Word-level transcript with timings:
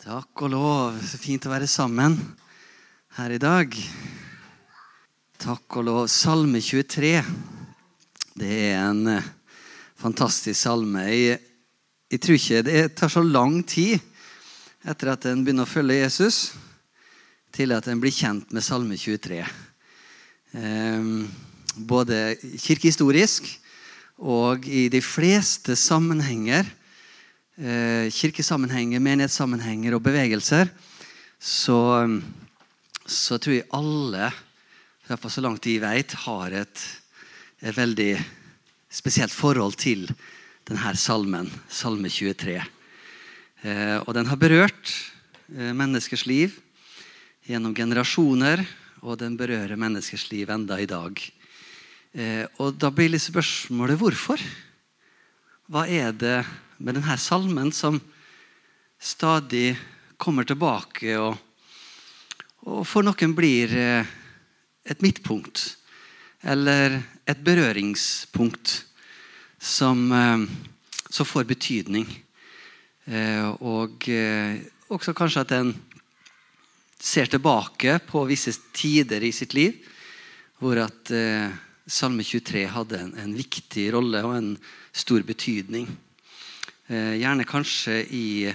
Takk 0.00 0.46
og 0.46 0.48
lov. 0.48 0.94
Så 1.04 1.18
fint 1.20 1.44
å 1.44 1.50
være 1.52 1.66
sammen 1.68 2.14
her 3.18 3.34
i 3.34 3.40
dag. 3.40 3.74
Takk 5.36 5.76
og 5.76 5.84
lov. 5.84 6.06
Salme 6.08 6.62
23. 6.64 7.10
Det 8.40 8.48
er 8.70 8.78
en 8.78 9.02
eh, 9.12 9.28
fantastisk 10.00 10.56
salme. 10.56 11.04
Jeg, 11.04 11.36
jeg 12.16 12.22
tror 12.24 12.38
ikke 12.38 12.62
det 12.70 12.86
tar 12.96 13.12
så 13.12 13.20
lang 13.26 13.60
tid 13.60 14.00
etter 14.88 15.12
at 15.12 15.28
en 15.28 15.44
begynner 15.44 15.68
å 15.68 15.74
følge 15.74 16.00
Jesus, 16.00 16.40
til 17.52 17.76
at 17.76 17.92
en 17.92 18.00
blir 18.00 18.16
kjent 18.16 18.56
med 18.56 18.64
Salme 18.64 18.96
23. 18.96 19.44
Eh, 20.56 21.14
både 21.76 22.24
kirkehistorisk 22.56 23.52
og 24.16 24.64
i 24.64 24.88
de 24.88 25.04
fleste 25.04 25.76
sammenhenger 25.76 26.72
kirkesammenhenger, 27.60 29.02
menighetssammenhenger 29.04 29.92
og 29.92 30.00
bevegelser, 30.06 30.70
så, 31.36 31.80
så 33.04 33.36
tror 33.36 33.58
jeg 33.58 33.68
alle, 33.76 34.30
i 35.04 35.10
hvert 35.10 35.20
fall 35.20 35.34
så 35.34 35.44
langt 35.44 35.66
de 35.66 35.74
vet, 35.82 36.14
har 36.24 36.56
et, 36.62 36.84
et 37.60 37.76
veldig 37.76 38.14
spesielt 38.90 39.34
forhold 39.34 39.76
til 39.80 40.08
denne 40.68 40.92
salmen, 40.98 41.48
salme 41.70 42.10
23. 42.10 42.58
Eh, 43.60 43.98
og 44.06 44.14
den 44.16 44.28
har 44.30 44.38
berørt 44.40 44.92
eh, 45.52 45.72
menneskers 45.76 46.26
liv 46.28 46.54
gjennom 47.48 47.74
generasjoner, 47.76 48.62
og 49.00 49.18
den 49.20 49.36
berører 49.38 49.80
menneskers 49.80 50.28
liv 50.30 50.50
enda 50.52 50.78
i 50.80 50.88
dag. 50.88 51.20
Eh, 52.12 52.44
og 52.58 52.76
da 52.80 52.90
blir 52.94 53.12
litt 53.12 53.24
spørsmålet 53.24 53.98
hvorfor? 54.00 54.42
Hva 55.70 55.86
er 55.86 56.12
det 56.16 56.38
med 56.80 56.96
denne 56.96 57.16
salmen 57.20 57.68
som 57.76 57.98
stadig 59.00 59.74
kommer 60.20 60.46
tilbake, 60.48 61.12
og, 61.20 61.36
og 62.64 62.86
for 62.88 63.04
noen 63.04 63.34
blir 63.36 63.72
eh, 63.76 64.08
et 64.88 65.04
midtpunkt 65.04 65.76
eller 66.40 66.96
et 67.28 67.42
berøringspunkt 67.44 68.78
som, 69.60 70.06
eh, 70.12 70.46
som 71.08 71.28
får 71.28 71.48
betydning. 71.52 72.08
Eh, 73.04 73.48
og 73.60 74.08
også 74.88 75.16
kanskje 75.16 75.44
at 75.44 75.56
en 75.60 75.74
ser 77.00 77.28
tilbake 77.28 77.98
på 78.08 78.24
visse 78.28 78.56
tider 78.76 79.24
i 79.24 79.32
sitt 79.32 79.56
liv 79.56 79.76
hvor 80.60 80.76
at 80.82 81.08
Salme 81.88 82.20
23 82.20 82.66
hadde 82.68 82.98
en, 83.00 83.14
en 83.16 83.30
viktig 83.32 83.86
rolle 83.94 84.20
og 84.26 84.34
en 84.36 84.50
stor 84.92 85.24
betydning. 85.24 85.86
Eh, 86.90 87.20
gjerne 87.22 87.44
kanskje 87.46 88.00
i 88.10 88.54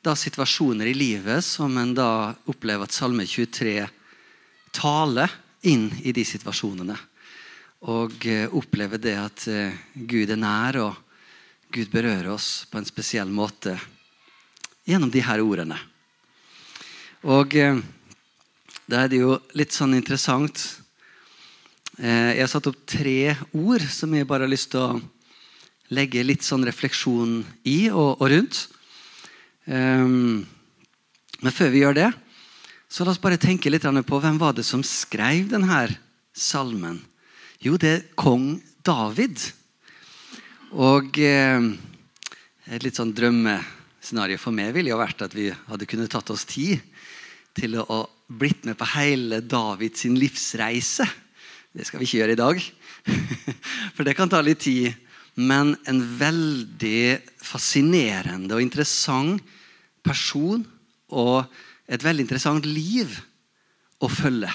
da, 0.00 0.14
situasjoner 0.16 0.86
i 0.86 0.94
livet 0.94 1.44
som 1.44 1.74
en 1.76 1.90
da 1.92 2.32
opplever 2.48 2.88
at 2.88 2.94
Salme 2.96 3.26
23 3.28 3.82
taler 4.72 5.34
inn 5.68 5.90
i 6.00 6.14
de 6.16 6.24
situasjonene. 6.24 6.96
Og 7.92 8.16
eh, 8.24 8.46
opplever 8.48 9.02
det 9.04 9.12
at 9.20 9.44
eh, 9.52 9.76
Gud 9.92 10.32
er 10.32 10.40
nær, 10.40 10.80
og 10.86 11.68
Gud 11.68 11.92
berører 11.92 12.30
oss 12.32 12.64
på 12.64 12.80
en 12.80 12.88
spesiell 12.88 13.28
måte 13.28 13.76
gjennom 14.88 15.12
de 15.12 15.20
her 15.28 15.44
ordene. 15.44 15.76
Og 17.28 17.52
da 18.88 19.04
er 19.04 19.12
det 19.12 19.20
jo 19.20 19.36
litt 19.52 19.76
sånn 19.76 19.92
interessant 19.92 20.62
Jeg 22.00 22.40
har 22.40 22.48
satt 22.48 22.70
opp 22.70 22.78
tre 22.88 23.34
ord 23.52 23.84
som 23.92 24.14
jeg 24.16 24.24
bare 24.24 24.48
har 24.48 24.54
lyst 24.54 24.70
til 24.72 24.80
å 24.80 25.02
legge 25.90 26.22
litt 26.24 26.46
sånn 26.46 26.64
refleksjon 26.66 27.40
i 27.66 27.78
og, 27.90 28.20
og 28.20 28.26
rundt. 28.32 28.64
Um, 29.66 30.46
men 31.40 31.54
før 31.54 31.72
vi 31.72 31.82
gjør 31.82 31.96
det, 31.98 32.10
så 32.90 33.06
la 33.06 33.14
oss 33.14 33.22
bare 33.22 33.38
tenke 33.40 33.70
litt 33.70 33.86
på 33.86 34.20
hvem 34.22 34.38
var 34.40 34.56
det 34.56 34.66
som 34.66 34.82
skrev 34.86 35.50
denne 35.52 35.84
salmen. 36.34 36.98
Jo, 37.62 37.76
det 37.78 37.90
er 37.90 38.06
kong 38.18 38.56
David. 38.82 39.38
Og 40.74 41.18
eh, 41.22 41.66
et 42.70 42.84
litt 42.86 42.98
sånn 42.98 43.12
drømmescenario 43.14 44.38
for 44.42 44.54
meg 44.54 44.72
ville 44.74 44.92
jo 44.92 44.98
vært 44.98 45.22
at 45.26 45.34
vi 45.36 45.48
hadde 45.50 45.88
kunnet 45.90 46.10
tatt 46.10 46.30
oss 46.34 46.46
tid 46.48 46.82
til 47.54 47.78
å 47.82 48.04
blitt 48.30 48.66
med 48.66 48.78
på 48.78 48.86
hele 48.94 49.40
Davids 49.42 50.04
livsreise. 50.06 51.06
Det 51.74 51.86
skal 51.86 52.00
vi 52.00 52.06
ikke 52.06 52.20
gjøre 52.20 52.36
i 52.36 52.40
dag. 52.40 52.60
For 53.96 54.06
det 54.06 54.14
kan 54.18 54.30
ta 54.30 54.42
litt 54.44 54.62
tid 54.62 54.94
men 55.40 55.72
en 55.88 56.02
veldig 56.20 57.20
fascinerende 57.40 58.54
og 58.56 58.62
interessant 58.62 59.40
person 60.04 60.66
og 61.10 61.44
et 61.90 62.04
veldig 62.04 62.22
interessant 62.26 62.66
liv 62.66 63.20
å 64.00 64.08
følge. 64.10 64.50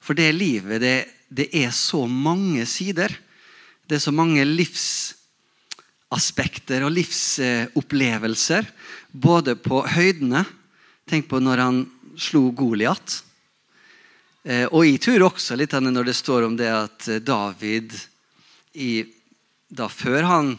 For 0.00 0.14
det 0.18 0.32
livet, 0.36 0.80
det, 0.82 1.06
det 1.28 1.48
er 1.58 1.70
så 1.74 2.06
mange 2.06 2.66
sider. 2.70 3.18
Det 3.86 3.94
er 3.98 4.02
så 4.02 4.12
mange 4.14 4.44
livsaspekter 4.46 6.82
og 6.86 6.92
livsopplevelser. 6.96 8.66
Både 9.12 9.56
på 9.58 9.86
høydene 9.96 10.44
Tenk 11.06 11.28
på 11.30 11.38
når 11.38 11.60
han 11.62 11.86
slo 12.18 12.50
Goliat. 12.50 13.22
Eh, 14.42 14.66
og 14.66 14.82
jeg 14.88 14.98
tror 15.04 15.22
også 15.28 15.54
litt 15.54 15.70
når 15.78 16.02
det 16.08 16.16
står 16.18 16.42
om 16.48 16.56
det 16.58 16.66
at 16.66 17.06
David 17.22 17.94
i 18.74 19.06
da 19.68 19.88
før 19.88 20.22
han, 20.22 20.56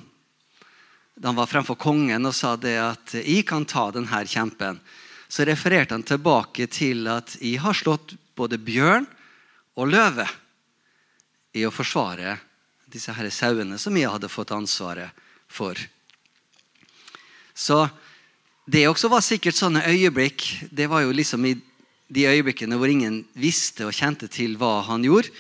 da 1.16 1.30
han 1.32 1.40
var 1.40 1.50
fremfor 1.50 1.78
kongen 1.80 2.28
og 2.28 2.36
sa 2.36 2.56
det 2.56 2.78
at 2.78 3.14
'jeg 3.14 3.46
kan 3.46 3.66
ta 3.66 3.92
denne 3.92 4.26
kjempen', 4.26 4.80
så 5.28 5.46
refererte 5.46 5.94
han 5.94 6.04
tilbake 6.04 6.68
til 6.68 7.08
at 7.08 7.38
'jeg 7.40 7.60
har 7.60 7.74
slått 7.74 8.16
både 8.36 8.58
bjørn 8.58 9.08
og 9.76 9.88
løve' 9.88 10.30
i 11.54 11.66
å 11.66 11.72
forsvare 11.72 12.40
disse 12.88 13.12
her 13.12 13.30
sauene 13.30 13.78
som 13.78 13.96
jeg 13.98 14.10
hadde 14.10 14.30
fått 14.30 14.52
ansvaret 14.52 15.12
for. 15.48 15.76
Så 17.54 17.90
det 18.66 18.88
også 18.88 19.10
var 19.10 19.22
sikkert 19.26 19.56
sånne 19.56 19.86
øyeblikk. 19.88 20.70
Det 20.72 20.88
var 20.88 21.02
jo 21.02 21.12
liksom 21.12 21.46
i 21.46 21.56
de 22.08 22.28
øyeblikkene 22.28 22.78
hvor 22.78 22.92
ingen 22.92 23.26
visste 23.34 23.88
og 23.88 23.96
kjente 23.96 24.30
til 24.32 24.56
hva 24.60 24.84
han 24.88 25.04
gjorde. 25.04 25.32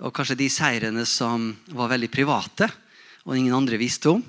Og 0.00 0.14
kanskje 0.14 0.38
de 0.40 0.48
seirene 0.48 1.04
som 1.06 1.50
var 1.68 1.92
veldig 1.92 2.10
private 2.10 2.70
og 3.26 3.36
ingen 3.36 3.56
andre 3.56 3.78
visste 3.80 4.12
om. 4.14 4.24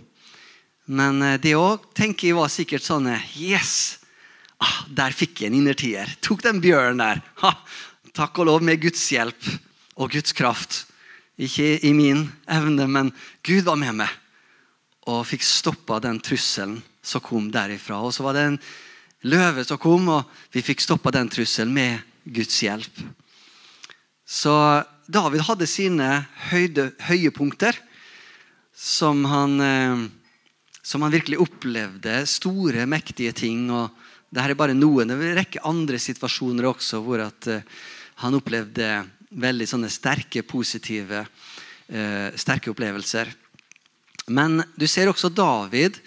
Men 0.92 1.22
eh, 1.26 1.40
det 1.42 1.56
òg 1.58 1.92
tenker 1.98 2.32
jeg 2.32 2.40
var 2.40 2.52
sikkert 2.52 2.86
sånn 2.86 3.10
Yes! 3.38 3.98
Ah, 4.62 4.84
der 4.94 5.16
fikk 5.18 5.42
jeg 5.42 5.50
en 5.50 5.58
innertier. 5.58 6.10
Tok 6.22 6.44
den 6.46 6.60
bjørnen 6.62 7.02
der. 7.02 7.22
Ha, 7.42 7.56
takk 8.14 8.38
og 8.44 8.50
lov 8.52 8.66
med 8.66 8.82
Guds 8.84 9.02
hjelp 9.10 9.48
og 9.98 10.12
Guds 10.14 10.36
kraft. 10.38 10.84
Ikke 11.42 11.80
i 11.82 11.96
min 11.98 12.28
evne, 12.46 12.86
men 12.86 13.10
Gud 13.42 13.66
var 13.66 13.80
med 13.82 14.04
meg 14.04 14.18
og 15.10 15.26
fikk 15.26 15.42
stoppa 15.42 15.98
den 16.04 16.20
trusselen 16.22 16.78
som 17.02 17.24
kom 17.26 17.50
derifra. 17.50 17.98
Og 18.06 18.14
så 18.14 18.22
var 18.22 18.38
det 18.38 18.44
en 18.46 18.60
løve 19.26 19.66
som 19.66 19.80
kom, 19.82 20.06
og 20.14 20.30
vi 20.54 20.62
fikk 20.62 20.84
stoppa 20.86 21.10
den 21.16 21.30
trusselen 21.32 21.74
med 21.74 22.04
Guds 22.30 22.60
hjelp. 22.62 23.02
Så 24.30 24.54
David 25.12 25.48
hadde 25.48 25.68
sine 25.68 26.10
høyde, 26.52 26.92
høyepunkter 27.08 27.82
som 28.82 29.26
han, 29.26 29.62
eh, 29.62 29.98
som 30.82 31.02
han 31.02 31.12
virkelig 31.14 31.38
opplevde 31.38 32.26
store, 32.26 32.88
mektige 32.90 33.34
ting. 33.34 33.70
og 33.70 33.94
Dette 34.34 34.56
er 34.56 34.58
bare 34.58 34.74
noen. 34.74 35.08
Det 35.08 35.18
er 35.20 35.28
en 35.30 35.38
rekke 35.38 35.62
andre 35.70 36.00
situasjoner 36.02 36.66
også 36.66 37.04
hvor 37.06 37.22
uh, 37.22 37.62
han 38.24 38.38
opplevde 38.40 38.88
veldig 39.30 39.68
sånne 39.70 39.92
sterke, 39.92 40.42
positive 40.42 41.22
uh, 41.22 42.30
sterke 42.34 42.74
opplevelser. 42.74 43.30
Men 44.34 44.64
du 44.74 44.88
ser 44.90 45.12
også 45.12 45.30
David, 45.30 46.02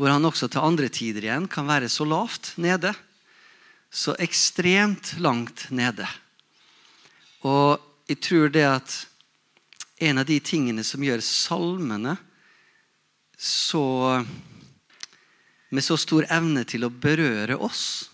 hvor 0.00 0.08
han 0.08 0.24
også 0.24 0.48
til 0.48 0.64
andre 0.64 0.88
tider 0.88 1.28
igjen 1.28 1.48
kan 1.50 1.68
være 1.68 1.92
så 1.92 2.06
lavt 2.08 2.54
nede. 2.56 2.94
Så 3.92 4.16
ekstremt 4.16 5.18
langt 5.20 5.68
nede. 5.70 6.08
Og 7.44 7.82
jeg 8.08 8.22
tror 8.24 8.48
det 8.48 8.64
at 8.64 9.02
en 9.98 10.18
av 10.18 10.26
de 10.26 10.40
tingene 10.42 10.84
som 10.84 11.02
gjør 11.04 11.22
salmene 11.24 12.16
så 13.38 14.24
med 15.74 15.82
så 15.84 15.96
stor 15.98 16.26
evne 16.30 16.62
til 16.68 16.86
å 16.86 16.92
berøre 16.92 17.56
oss, 17.58 18.10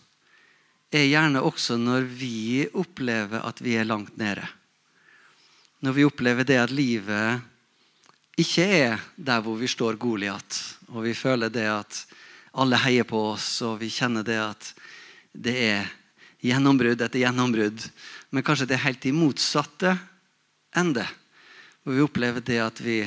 er 0.91 1.05
gjerne 1.07 1.43
også 1.45 1.77
når 1.77 2.07
vi 2.09 2.65
opplever 2.73 3.45
at 3.45 3.61
vi 3.61 3.77
er 3.77 3.85
langt 3.85 4.17
nede. 4.19 4.47
Når 5.85 5.97
vi 5.97 6.07
opplever 6.09 6.49
det 6.49 6.57
at 6.63 6.73
livet 6.73 8.41
ikke 8.41 8.65
er 8.65 9.05
der 9.17 9.45
hvor 9.45 9.61
vi 9.61 9.69
står 9.69 10.01
Goliat, 10.01 10.57
og 10.89 11.05
vi 11.05 11.15
føler 11.15 11.53
det 11.53 11.69
at 11.69 12.01
alle 12.57 12.81
heier 12.81 13.05
på 13.05 13.21
oss, 13.35 13.61
og 13.63 13.79
vi 13.83 13.93
kjenner 13.93 14.25
det 14.27 14.41
at 14.41 14.73
det 15.33 15.57
er 15.61 15.93
gjennombrudd 16.43 17.05
etter 17.05 17.23
gjennombrudd. 17.23 17.85
Men 18.33 18.47
kanskje 18.47 18.71
det 18.71 18.79
er 18.79 18.87
helt 18.89 19.07
i 19.07 19.13
motsatte 19.15 19.95
ende. 20.77 21.05
Hvor 21.91 21.97
vi 21.99 22.03
opplever 22.07 22.43
det 22.47 22.59
at 22.63 22.79
vi, 22.79 23.01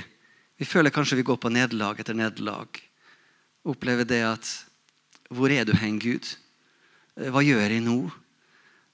vi 0.60 0.66
føler 0.68 0.92
kanskje 0.92 1.16
vi 1.16 1.24
går 1.24 1.38
på 1.40 1.48
nederlag 1.56 2.02
etter 2.04 2.18
nederlag. 2.20 2.68
Opplever 3.64 4.04
det 4.04 4.20
at 4.28 4.50
Hvor 5.32 5.48
er 5.48 5.64
du 5.64 5.72
hen, 5.72 6.02
Gud? 6.04 6.28
Eh, 7.16 7.30
hva 7.32 7.40
gjør 7.40 7.64
jeg 7.64 7.80
nå? 7.86 8.12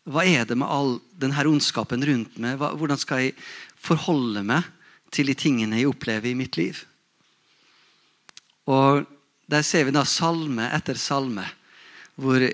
Hva 0.06 0.22
er 0.30 0.46
det 0.46 0.60
med 0.62 0.70
all 0.70 1.00
denne 1.18 1.42
ondskapen 1.50 2.06
rundt 2.06 2.38
meg? 2.38 2.62
Hvordan 2.62 3.02
skal 3.02 3.24
jeg 3.24 3.34
forholde 3.82 4.44
meg 4.46 4.68
til 5.10 5.26
de 5.26 5.34
tingene 5.34 5.82
jeg 5.82 5.90
opplever 5.90 6.30
i 6.30 6.38
mitt 6.38 6.60
liv? 6.62 6.84
Og 8.70 9.10
Der 9.50 9.66
ser 9.66 9.90
vi 9.90 9.96
da 9.96 10.06
salme 10.06 10.70
etter 10.70 10.94
salme 11.02 11.48
hvor 12.14 12.46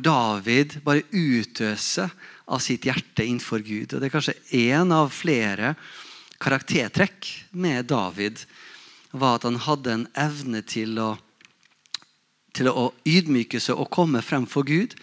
David 0.00 0.80
bare 0.80 1.04
utøser 1.12 2.08
av 2.46 2.62
sitt 2.62 2.86
hjerte 2.86 3.24
innenfor 3.26 3.64
Gud. 3.66 3.92
Og 3.92 4.00
Det 4.00 4.08
er 4.08 4.14
kanskje 4.14 4.38
én 4.54 4.92
av 4.94 5.10
flere 5.14 5.74
karaktertrekk 6.42 7.28
med 7.50 7.88
David 7.90 8.44
var 9.10 9.38
at 9.38 9.46
han 9.48 9.58
hadde 9.64 9.92
en 9.92 10.06
evne 10.18 10.62
til 10.66 10.98
å, 11.00 11.10
til 12.54 12.70
å 12.70 12.90
ydmyke 13.08 13.60
seg 13.62 13.78
og 13.78 13.90
komme 13.94 14.22
frem 14.24 14.46
for 14.50 14.66
Gud 14.68 14.94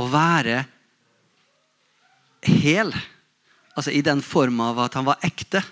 og 0.00 0.12
være 0.14 0.64
hel. 2.46 2.94
Altså 3.76 3.92
i 3.94 4.02
den 4.04 4.22
form 4.24 4.60
av 4.64 4.80
at 4.86 4.96
han 4.98 5.06
var 5.06 5.20
ekte. 5.26 5.62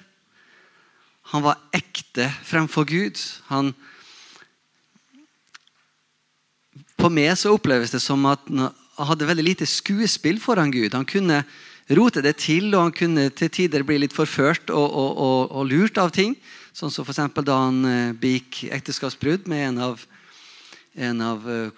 Han 1.32 1.44
var 1.44 1.60
ekte 1.76 2.28
fremfor 2.44 2.86
Gud. 2.88 3.20
Han, 3.48 3.72
på 6.98 7.10
meg 7.12 7.34
så 7.40 7.56
oppleves 7.56 7.92
det 7.94 8.02
som 8.04 8.24
at 8.28 8.44
hadde 8.98 9.28
veldig 9.28 9.44
lite 9.46 9.66
skuespill 9.68 10.40
foran 10.42 10.72
Gud. 10.74 10.94
Han 10.94 11.06
kunne 11.08 11.42
rote 11.94 12.22
det 12.24 12.36
til, 12.42 12.72
og 12.74 12.88
han 12.88 12.94
kunne 12.96 13.28
til 13.30 13.50
tider 13.54 13.84
bli 13.86 14.00
litt 14.02 14.16
forført 14.16 14.72
og, 14.74 14.86
og, 14.86 15.10
og, 15.16 15.40
og 15.54 15.68
lurt 15.70 16.00
av 16.02 16.12
ting. 16.14 16.34
Sånn 16.76 16.92
som 16.92 17.06
f.eks. 17.06 17.20
da 17.46 17.58
han 17.58 17.82
uh, 17.86 18.14
begikk 18.18 18.64
ekteskapsbrudd 18.76 19.48
med 19.50 19.64
en 19.70 19.82
av, 19.88 20.02
en 20.94 21.22
av 21.24 21.46
uh, 21.48 21.70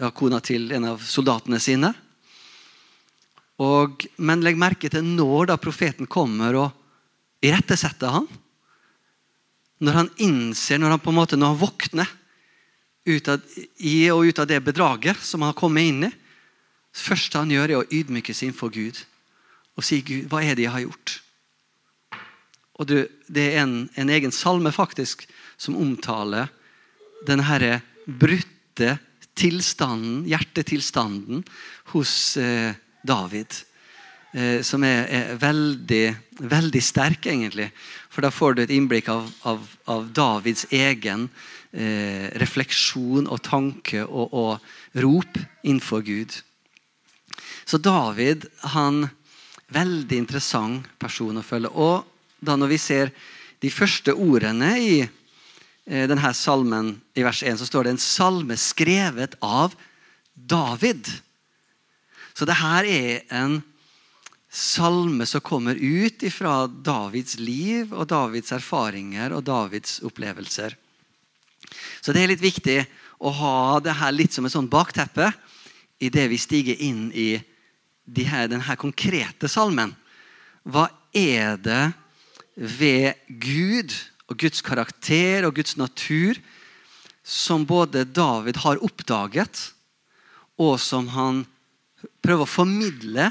ja, 0.00 0.10
kona 0.10 0.40
til 0.44 0.70
en 0.74 0.88
av 0.94 1.04
soldatene 1.04 1.60
sine. 1.62 1.92
Og, 3.58 4.06
men 4.22 4.44
legg 4.46 4.58
merke 4.58 4.90
til 4.90 5.02
når 5.06 5.50
da 5.50 5.58
profeten 5.58 6.06
kommer 6.10 6.58
og 6.58 7.44
irettesetter 7.44 8.14
han. 8.14 8.28
Når 9.82 9.98
han 10.00 10.10
innser, 10.22 10.78
når 10.78 10.96
han 10.96 11.02
på 11.02 11.12
en 11.12 11.18
måte, 11.18 11.38
når 11.38 11.52
han 11.52 11.60
våkner 11.60 12.14
ut 13.08 13.28
av, 13.30 13.44
i 13.78 14.10
og 14.12 14.26
ut 14.26 14.40
av 14.42 14.48
det 14.50 14.58
bedraget 14.64 15.20
som 15.22 15.42
han 15.42 15.52
har 15.52 15.58
kommet 15.58 15.86
inn 15.86 16.08
i. 16.08 16.10
Det 16.94 17.04
første 17.04 17.38
han 17.38 17.52
gjør, 17.52 17.70
er 17.70 17.80
å 17.82 17.88
ydmyke 17.92 18.34
seg 18.34 18.50
innenfor 18.50 18.72
Gud 18.74 19.04
og 19.78 19.86
si 19.86 20.00
Gud, 20.02 20.26
hva 20.30 20.42
er 20.42 20.58
det 20.58 20.66
jeg 20.66 20.74
har 20.74 20.82
gjort? 20.82 21.18
Og 22.78 22.86
du, 22.90 22.96
Det 23.28 23.44
er 23.54 23.62
en, 23.62 23.88
en, 23.94 24.10
egen 24.10 24.32
salme 24.34 24.72
faktisk 24.74 25.26
som 25.58 25.76
omtaler 25.78 26.50
denne 27.26 27.80
brutte 28.06 28.96
tilstanden, 29.38 30.24
hjertetilstanden 30.26 31.44
hos 31.92 32.36
eh, 32.36 32.74
David. 33.06 33.54
Eh, 34.32 34.60
som 34.62 34.82
er, 34.84 35.06
er, 35.08 35.36
veldig, 35.40 36.16
veldig 36.38 36.82
sterk, 36.82 37.26
egentlig. 37.26 37.70
For 38.10 38.24
da 38.24 38.32
får 38.34 38.54
du 38.54 38.62
et 38.64 38.74
innblikk 38.74 39.10
av, 39.12 39.30
av, 39.48 39.62
av 39.88 40.10
Davids 40.14 40.66
egen 40.74 41.28
eh, 41.72 42.28
refleksjon 42.40 43.30
og 43.30 43.42
tanke 43.46 44.04
og, 44.04 44.34
og 44.34 45.02
rop 45.02 45.38
innenfor 45.62 46.04
Gud. 46.06 46.38
Så 47.68 47.76
David 47.84 48.46
han 48.72 49.04
Veldig 49.68 50.16
interessant 50.16 50.86
person 50.96 51.36
å 51.36 51.44
følge. 51.44 51.68
Og 51.76 52.06
da 52.40 52.56
når 52.56 52.70
vi 52.72 52.80
ser 52.80 53.10
de 53.60 53.68
første 53.68 54.14
ordene 54.16 54.70
i 54.80 54.94
eh, 55.02 56.04
denne 56.08 56.30
salmen 56.32 56.94
i 57.12 57.24
vers 57.26 57.42
1, 57.44 57.58
så 57.60 57.66
står 57.68 57.84
det 57.84 57.92
en 57.92 58.00
salme 58.00 58.56
skrevet 58.56 59.36
av 59.44 59.74
David. 60.32 61.10
Så 62.32 62.48
det 62.48 62.56
her 62.62 62.88
er 62.88 63.26
en 63.34 63.58
salme 64.48 65.26
som 65.28 65.44
kommer 65.44 65.76
ut 65.76 66.24
fra 66.32 66.62
Davids 66.64 67.36
liv 67.36 67.92
og 67.92 68.08
Davids 68.08 68.54
erfaringer 68.56 69.34
og 69.36 69.44
Davids 69.50 69.98
opplevelser. 70.06 70.78
Så 72.00 72.14
det 72.16 72.24
er 72.24 72.32
litt 72.32 72.46
viktig 72.46 72.78
å 73.20 73.34
ha 73.36 73.60
det 73.84 73.98
her 74.00 74.16
litt 74.16 74.32
som 74.32 74.48
et 74.48 74.54
sånn 74.54 74.70
bakteppe 74.72 75.28
det 75.98 76.28
vi 76.30 76.40
stiger 76.40 76.80
inn 76.80 77.10
i 77.12 77.34
de 78.08 78.24
her, 78.24 78.48
denne 78.48 78.76
konkrete 78.80 79.48
salmen. 79.50 79.92
Hva 80.64 80.88
er 81.16 81.58
det 81.60 81.82
ved 82.56 83.18
Gud 83.28 83.92
og 84.28 84.38
Guds 84.40 84.62
karakter 84.64 85.46
og 85.48 85.56
Guds 85.58 85.76
natur 85.78 86.38
som 87.28 87.66
både 87.68 88.06
David 88.08 88.60
har 88.64 88.80
oppdaget, 88.84 89.60
og 90.58 90.78
som 90.80 91.10
han 91.12 91.42
prøver 92.24 92.46
å 92.46 92.50
formidle 92.50 93.28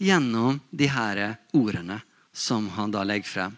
gjennom 0.00 0.60
de 0.70 0.86
her 0.88 1.22
ordene 1.56 1.98
som 2.32 2.68
han 2.76 2.94
da 2.94 3.02
legger 3.04 3.28
frem. 3.28 3.56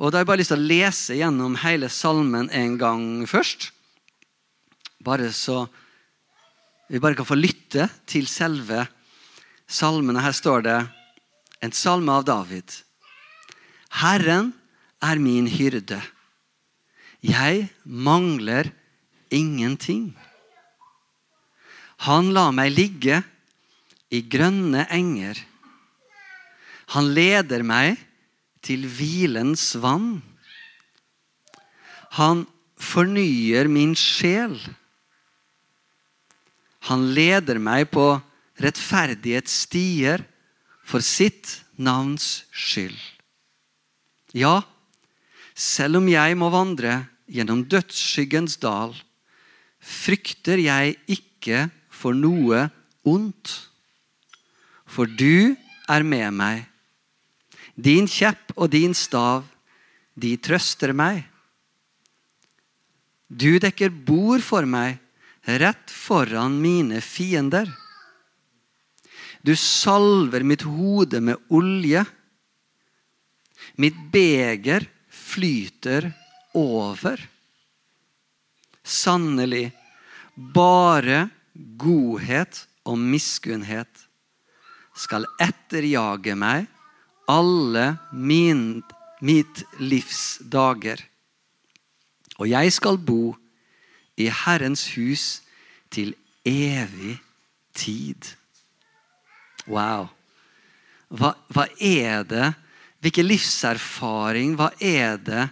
Og 0.00 0.10
Da 0.10 0.18
har 0.18 0.24
jeg 0.24 0.30
bare 0.30 0.40
lyst 0.40 0.52
til 0.54 0.62
å 0.62 0.70
lese 0.70 1.18
gjennom 1.18 1.58
hele 1.60 1.90
salmen 1.92 2.48
en 2.56 2.78
gang 2.80 3.04
først. 3.28 3.68
Bare 5.04 5.28
så 5.36 5.66
vi 6.88 6.98
bare 6.98 7.14
kan 7.14 7.28
få 7.28 7.36
lytte 7.38 7.86
til 8.08 8.26
selve 8.26 8.80
salmen. 8.80 8.96
Her 9.70 10.32
står 10.32 10.62
det 10.66 10.78
en 11.62 11.72
salme 11.72 12.10
av 12.10 12.24
David. 12.26 12.66
Herren 13.90 14.52
er 15.02 15.18
min 15.22 15.46
hyrde. 15.46 16.00
Jeg 17.22 17.68
mangler 17.84 18.72
ingenting. 19.30 20.16
Han 22.08 22.32
lar 22.32 22.50
meg 22.56 22.72
ligge 22.74 23.20
i 24.10 24.22
grønne 24.26 24.86
enger. 24.90 25.38
Han 26.96 27.12
leder 27.14 27.62
meg 27.62 28.00
til 28.64 28.88
hvilens 28.88 29.76
vann. 29.78 30.22
Han 32.18 32.42
fornyer 32.80 33.68
min 33.70 33.94
sjel. 33.94 34.56
Han 36.88 37.12
leder 37.14 37.60
meg 37.62 37.86
på 37.92 38.16
rettferdighetsstier 38.60 40.24
for 40.84 41.04
sitt 41.04 41.60
navns 41.80 42.44
skyld. 42.52 42.98
Ja, 44.36 44.60
selv 45.54 46.00
om 46.00 46.08
jeg 46.10 46.36
må 46.38 46.50
vandre 46.52 47.06
gjennom 47.30 47.64
dødsskyggens 47.70 48.58
dal, 48.62 48.94
frykter 49.80 50.60
jeg 50.60 50.98
ikke 51.10 51.66
for 51.90 52.16
noe 52.16 52.68
ondt 53.08 53.56
for 54.90 55.06
du 55.06 55.54
er 55.88 56.04
med 56.06 56.34
meg. 56.34 56.64
Din 57.78 58.08
kjepp 58.10 58.52
og 58.56 58.72
din 58.74 58.94
stav, 58.96 59.46
de 60.18 60.34
trøster 60.42 60.92
meg. 60.92 61.22
Du 63.30 63.60
dekker 63.62 63.92
bord 63.94 64.42
for 64.42 64.66
meg 64.66 64.98
rett 65.46 65.92
foran 65.94 66.58
mine 66.60 66.98
fiender. 67.00 67.70
Du 69.42 69.56
salver 69.56 70.44
mitt 70.44 70.62
hode 70.68 71.20
med 71.24 71.40
olje. 71.48 72.04
Mitt 73.80 73.96
beger 74.12 74.84
flyter 75.08 76.10
over. 76.56 77.20
Sannelig, 78.84 79.70
bare 80.34 81.28
godhet 81.54 82.64
og 82.88 82.98
miskunnhet 82.98 84.06
skal 84.96 85.24
etterjage 85.40 86.34
meg 86.36 86.66
alle 87.30 87.94
min, 88.12 88.82
mitt 89.22 89.62
livs 89.78 90.40
dager. 90.42 91.00
Og 92.40 92.48
jeg 92.50 92.72
skal 92.74 92.98
bo 92.98 93.36
i 94.20 94.28
Herrens 94.42 94.88
hus 94.96 95.26
til 95.92 96.14
evig 96.48 97.18
tid. 97.76 98.34
Wow. 99.68 100.08
Hva, 101.10 101.34
hva 101.50 101.66
er 101.76 102.24
det? 102.28 102.52
Hvilken 103.02 103.28
livserfaring? 103.28 104.54
Hva 104.58 104.70
er 104.78 105.18
det 105.20 105.48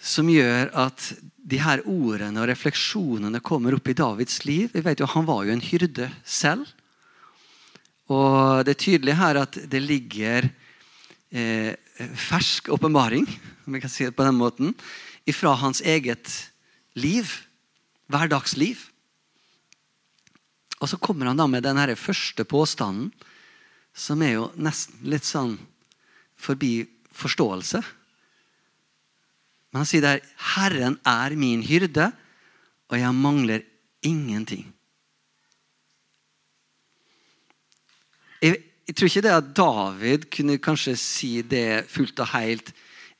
som 0.00 0.28
gjør 0.32 0.70
at 0.80 1.10
de 1.50 1.58
her 1.60 1.82
ordene 1.88 2.40
og 2.40 2.48
refleksjonene 2.50 3.42
kommer 3.44 3.76
opp 3.76 3.88
i 3.90 3.96
Davids 3.96 4.42
liv? 4.46 4.70
Vi 4.74 4.84
vet 4.84 5.00
jo, 5.00 5.08
Han 5.08 5.28
var 5.28 5.44
jo 5.44 5.54
en 5.54 5.64
hyrde 5.64 6.10
selv. 6.24 6.66
Og 8.10 8.64
Det 8.64 8.74
er 8.74 8.84
tydelig 8.84 9.16
her 9.16 9.38
at 9.38 9.58
det 9.70 9.82
ligger 9.82 10.50
eh, 11.30 11.74
fersk 12.16 12.68
åpenbaring 12.74 13.26
om 13.66 13.76
vi 13.76 13.80
kan 13.80 13.92
si 13.92 14.04
det 14.04 14.16
på 14.16 14.26
den 14.26 14.34
måten, 14.34 14.74
ifra 15.28 15.54
hans 15.54 15.80
eget 15.80 16.50
liv. 16.98 17.30
Hverdagsliv. 18.10 18.89
Og 20.80 20.88
så 20.88 20.96
kommer 20.96 21.28
han 21.28 21.38
da 21.38 21.46
med 21.46 21.64
den 21.66 21.80
første 21.96 22.44
påstanden, 22.48 23.12
som 23.92 24.22
er 24.22 24.38
jo 24.38 24.48
nesten 24.56 25.02
litt 25.12 25.26
sånn 25.28 25.58
forbi 26.40 26.86
forståelse. 27.12 27.82
Men 29.70 29.82
han 29.82 29.86
sier 29.86 30.02
der 30.02 30.20
'Herren 30.54 30.98
er 31.04 31.36
min 31.36 31.62
hyrde, 31.62 32.12
og 32.88 32.98
jeg 32.98 33.14
mangler 33.14 33.62
ingenting. 34.02 34.72
Jeg, 38.42 38.64
jeg, 38.88 38.96
tror 38.96 39.06
ikke 39.06 39.22
det 39.22 39.36
at 39.36 39.54
David 39.54 40.30
kunne 40.32 40.58
kanskje 40.58 40.96
si 40.96 41.42
det 41.42 41.86
fullt 41.92 42.18
og 42.20 42.32
helt 42.32 42.72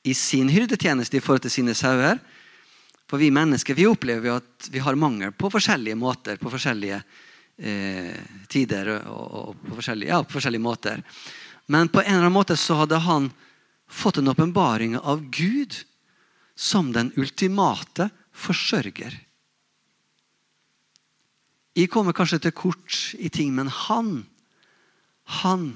i 0.02 0.14
sin 0.14 0.49
hyrdetjeneste 0.49 1.17
i 1.17 1.21
forhold 1.21 1.45
til 1.45 1.50
sine 1.50 1.75
sauer. 1.75 2.19
For 3.07 3.19
vi 3.19 3.31
mennesker 3.31 3.75
vi 3.75 3.87
opplever 3.87 4.26
jo 4.26 4.38
at 4.40 4.71
vi 4.73 4.79
har 4.79 4.97
mangel 4.97 5.33
på 5.33 5.50
forskjellige 5.52 5.99
måter, 5.99 6.37
på 6.40 6.50
forskjellige 6.50 6.97
eh, 6.97 7.29
tider 8.49 8.88
og, 9.05 9.25
og 9.37 9.59
på, 9.67 9.75
forskjellige, 9.76 10.09
ja, 10.09 10.23
på 10.25 10.38
forskjellige 10.38 10.64
måter. 10.64 11.02
Men 11.71 11.90
på 11.93 12.00
en 12.00 12.09
eller 12.09 12.25
annen 12.25 12.35
måte 12.38 12.57
så 12.57 12.79
hadde 12.81 13.02
han 13.05 13.29
fått 13.90 14.21
en 14.21 14.31
åpenbaring 14.33 14.97
av 14.97 15.23
Gud 15.35 15.76
som 16.57 16.93
den 16.95 17.12
ultimate 17.21 18.09
forsørger. 18.33 19.19
Jeg 21.76 21.90
kommer 21.93 22.17
kanskje 22.17 22.40
til 22.47 22.57
kort 22.57 22.99
i 23.19 23.31
ting, 23.33 23.55
men 23.55 23.69
han 23.69 24.25
han 25.43 25.71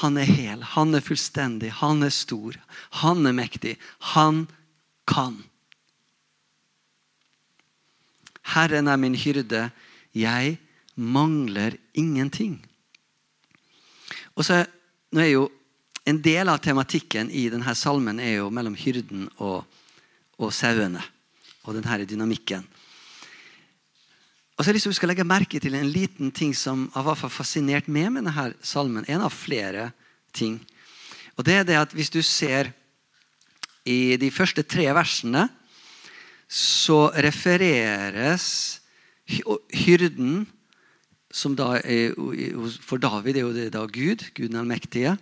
han 0.00 0.16
er 0.16 0.24
hel, 0.24 0.62
han 0.72 0.96
er 0.96 1.04
fullstendig, 1.04 1.68
han 1.82 2.00
er 2.02 2.12
stor, 2.14 2.56
han 3.04 3.26
er 3.28 3.34
mektig. 3.36 3.74
Han 4.16 4.46
kan. 5.04 5.42
Herren 8.42 8.90
er 8.90 8.98
min 9.00 9.14
hyrde, 9.14 9.70
jeg 10.14 10.58
mangler 10.96 11.76
ingenting. 11.94 12.58
Og 14.36 14.44
så 14.46 14.64
nå 15.12 15.20
er 15.20 15.34
jo 15.34 15.50
En 16.02 16.16
del 16.18 16.48
av 16.50 16.58
tematikken 16.58 17.28
i 17.30 17.44
denne 17.46 17.76
salmen 17.78 18.18
er 18.18 18.40
jo 18.40 18.48
mellom 18.50 18.74
hyrden 18.74 19.28
og, 19.38 19.62
og 20.34 20.48
sauene. 20.50 20.98
Og 21.62 21.76
denne 21.76 22.02
dynamikken. 22.10 22.64
Og 24.58 24.64
så 24.64 24.66
har 24.66 24.74
jeg 24.74 24.80
lyst 24.80 24.98
til 24.98 25.06
at 25.06 25.12
legge 25.12 25.28
merke 25.30 25.60
til 25.62 25.76
en 25.78 25.92
liten 25.94 26.32
ting 26.34 26.56
som 26.58 26.88
har 26.90 27.14
fascinert 27.30 27.86
meg 27.86 28.10
med 28.10 28.26
denne 28.26 28.48
salmen. 28.66 29.06
En 29.06 29.22
av 29.22 29.30
flere 29.30 29.92
ting. 30.34 30.58
Og 31.38 31.46
det 31.46 31.60
er 31.60 31.68
det 31.70 31.78
at 31.78 31.94
Hvis 31.94 32.10
du 32.10 32.18
ser 32.22 32.72
i 33.86 34.16
de 34.18 34.30
første 34.30 34.62
tre 34.62 34.90
versene, 34.94 35.48
så 36.52 37.06
refereres 37.16 38.46
hyrden 39.72 40.42
som 41.32 41.54
da 41.56 41.78
er, 41.80 42.12
For 42.84 43.00
David 43.00 43.38
er 43.38 43.46
jo 43.46 43.54
det 43.56 43.70
da 43.72 43.86
Gud, 43.88 44.26
Gud 44.36 44.50
den 44.50 44.60
allmektige. 44.60 45.16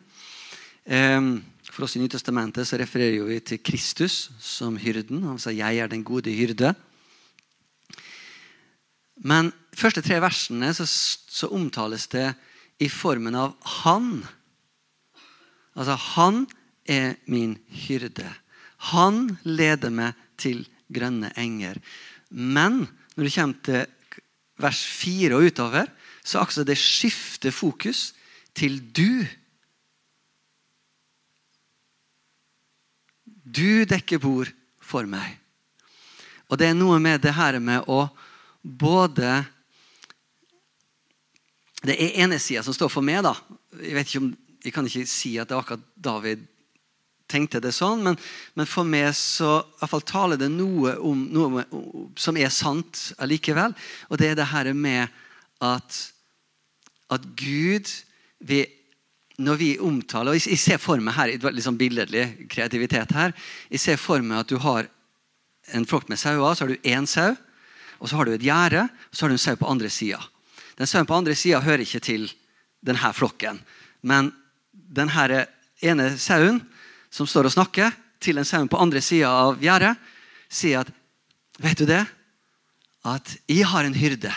Ehm, 0.90 1.44
for 1.70 1.86
oss 1.86 1.94
i 1.94 2.02
Nytestamentet 2.02 2.66
så 2.66 2.80
refererer 2.80 3.22
vi 3.28 3.38
til 3.46 3.62
Kristus 3.62 4.32
som 4.42 4.76
hyrden. 4.76 5.22
Han 5.22 5.38
sa 5.38 5.50
'Jeg 5.50 5.78
er 5.78 5.86
den 5.86 6.02
gode 6.04 6.34
hyrde'. 6.34 6.74
Men 9.22 9.52
de 9.70 9.76
første 9.76 10.02
tre 10.02 10.20
versene 10.20 10.74
så, 10.74 10.86
så, 10.86 11.46
omtales 11.46 12.06
det 12.06 12.34
i 12.80 12.88
formen 12.88 13.34
av 13.34 13.54
'han'. 13.62 14.26
Altså 15.76 15.94
'han 15.94 16.46
er 16.86 17.14
min 17.26 17.58
hyrde'. 17.68 18.34
Han 18.76 19.38
leder 19.44 19.90
meg 19.90 20.12
til 20.36 20.66
grønne 20.92 21.32
enger. 21.38 21.80
Men 22.30 22.84
når 23.16 23.26
det 23.26 23.34
kommer 23.34 23.66
til 23.66 23.86
vers 24.60 24.84
4 24.84 25.36
og 25.36 25.50
utover, 25.50 25.90
så 26.24 26.42
akkurat 26.42 26.68
det 26.68 26.78
skifter 26.78 27.50
fokus 27.50 28.12
til 28.54 28.80
'du'. 28.80 29.26
Du 33.44 33.84
dekker 33.84 34.18
bord 34.18 34.52
for 34.80 35.06
meg. 35.06 35.38
Og 36.48 36.58
det 36.58 36.66
er 36.66 36.74
noe 36.74 36.98
med 36.98 37.22
det 37.22 37.34
her 37.34 37.58
med 37.58 37.86
å 37.88 38.08
både 38.62 39.46
Det 41.80 41.94
er 41.96 42.18
ene 42.20 42.36
sida 42.38 42.60
som 42.62 42.74
står 42.76 42.90
for 42.92 43.00
meg. 43.00 43.22
da. 43.24 43.32
Jeg 43.80 44.16
om, 44.20 44.36
jeg 44.64 44.72
kan 44.72 44.84
ikke 44.84 45.06
si 45.08 45.38
at 45.38 45.48
det 45.48 45.54
er 45.56 45.62
akkurat 45.62 45.86
David 45.96 46.42
tenkte 47.30 47.60
det 47.62 47.72
sånn, 47.74 48.02
men, 48.04 48.18
men 48.58 48.68
for 48.68 48.86
meg 48.86 49.12
så 49.16 49.60
fall 49.86 50.02
taler 50.06 50.40
det 50.40 50.50
noe 50.52 50.96
om 51.06 51.22
noe 51.32 51.64
som 52.18 52.38
er 52.38 52.52
sant 52.54 53.10
allikevel. 53.22 53.74
Og 54.10 54.20
det 54.20 54.32
er 54.32 54.38
det 54.38 54.50
her 54.50 54.72
med 54.74 55.08
at, 55.64 55.98
at 57.12 57.26
Gud 57.38 57.90
vi, 58.40 58.64
Når 59.40 59.56
vi 59.56 59.68
omtaler 59.80 60.34
og 60.34 60.36
jeg, 60.36 60.58
ser 60.60 60.80
for 60.80 61.00
meg 61.00 61.14
her, 61.16 61.30
litt 61.32 61.64
sånn 61.64 61.78
billedlig 61.80 62.48
kreativitet 62.52 63.12
her, 63.16 63.32
jeg 63.70 63.80
ser 63.80 64.00
for 64.00 64.20
meg 64.20 64.42
at 64.42 64.50
du 64.52 64.58
har 64.60 64.88
en 65.72 65.86
flokk 65.86 66.10
med 66.10 66.20
sauer, 66.20 66.54
så 66.54 66.66
har 66.66 66.74
du 66.74 66.88
én 66.88 67.06
sau 67.08 67.32
og 68.00 68.08
så 68.08 68.16
har 68.16 68.26
du 68.26 68.34
et 68.34 68.44
gjerde, 68.44 68.86
og 68.88 69.16
så 69.16 69.24
har 69.24 69.30
du 69.30 69.36
en 69.36 69.42
sau 69.42 69.56
på 69.60 69.68
andre 69.68 69.90
sida. 69.92 70.20
Den 70.80 70.88
sauen 70.88 71.08
på 71.08 71.16
andre 71.16 71.36
sida 71.36 71.60
hører 71.60 71.84
ikke 71.84 72.00
til 72.00 72.30
denne 72.80 73.12
flokken. 73.12 73.60
Men 74.00 74.32
denne 74.72 75.44
ene 75.84 76.06
sauen 76.16 76.62
som 77.10 77.28
står 77.28 77.48
og 77.48 77.54
snakker 77.54 77.92
til 78.22 78.38
en 78.38 78.46
sau 78.46 78.62
på 78.70 78.80
andre 78.80 79.02
sida 79.02 79.30
av 79.30 79.60
gjerdet, 79.62 79.96
sier 80.50 80.84
at 80.84 80.96
Vet 81.60 81.76
du 81.76 81.84
det? 81.84 82.00
At 83.04 83.34
jeg 83.44 83.66
har 83.68 83.84
en 83.84 83.96
hyrde, 83.96 84.30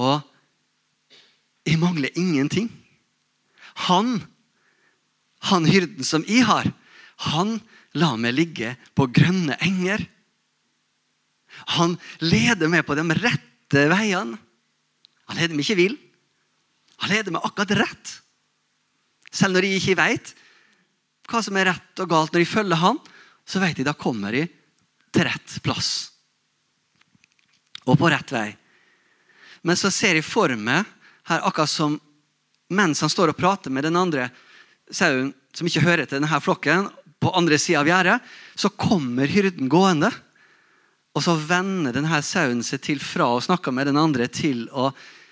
og 0.00 0.24
jeg 1.68 1.76
mangler 1.80 2.16
ingenting. 2.16 2.70
Han, 3.88 4.22
han 5.50 5.68
hyrden 5.68 6.06
som 6.06 6.24
jeg 6.24 6.46
har, 6.48 6.70
han 7.28 7.58
lar 7.96 8.16
meg 8.20 8.36
ligge 8.36 8.72
på 8.96 9.08
grønne 9.12 9.56
enger. 9.64 10.04
Han 11.76 11.96
leder 12.24 12.72
meg 12.72 12.84
på 12.88 12.96
de 12.96 13.04
rette 13.16 13.84
veiene. 13.92 14.40
Han 15.26 15.40
leder 15.40 15.56
meg 15.56 15.64
ikke 15.66 15.80
vill. 15.80 15.96
Han 17.02 17.12
leder 17.12 17.34
meg 17.34 17.44
akkurat 17.44 17.76
rett. 17.80 18.12
Selv 19.32 19.56
når 19.56 19.68
jeg 19.68 19.80
ikke 19.82 20.00
vet 20.00 20.32
hva 21.26 21.42
som 21.42 21.56
er 21.58 21.70
rett 21.72 22.02
og 22.02 22.10
galt 22.10 22.34
når 22.34 22.44
de 22.44 22.48
følger 22.50 22.82
han, 22.82 23.00
så 23.46 23.62
vet 23.62 23.78
de 23.78 23.86
da 23.86 23.94
kommer 23.98 24.34
de 24.34 24.44
til 25.14 25.26
rett 25.26 25.56
plass. 25.64 25.90
Og 27.86 27.98
på 27.98 28.10
rett 28.10 28.32
vei. 28.34 28.48
Men 29.66 29.78
så 29.78 29.90
ser 29.94 30.18
jeg 30.18 30.26
for 30.26 30.52
meg 30.58 30.86
her 31.26 31.42
akkurat 31.46 31.70
som 31.70 31.96
mens 32.70 33.00
han 33.02 33.10
står 33.10 33.32
og 33.32 33.38
prater 33.38 33.70
med 33.70 33.86
den 33.86 33.98
andre 33.98 34.28
sauen 34.90 35.32
som 35.56 35.68
ikke 35.68 35.84
hører 35.86 36.06
til 36.06 36.18
denne 36.18 36.40
flokken, 36.42 36.90
på 37.22 37.32
andre 37.32 37.56
sida 37.58 37.80
av 37.80 37.88
gjerdet, 37.88 38.16
så 38.54 38.68
kommer 38.76 39.30
hyrden 39.30 39.70
gående. 39.72 40.10
Og 41.16 41.24
så 41.24 41.32
vender 41.40 41.96
denne 41.96 42.20
sauen 42.22 42.60
seg 42.66 42.82
til 42.84 43.00
fra 43.00 43.30
å 43.32 43.42
snakke 43.42 43.72
med 43.72 43.88
den 43.88 43.96
andre 43.96 44.28
til 44.28 44.66
å 44.68 44.90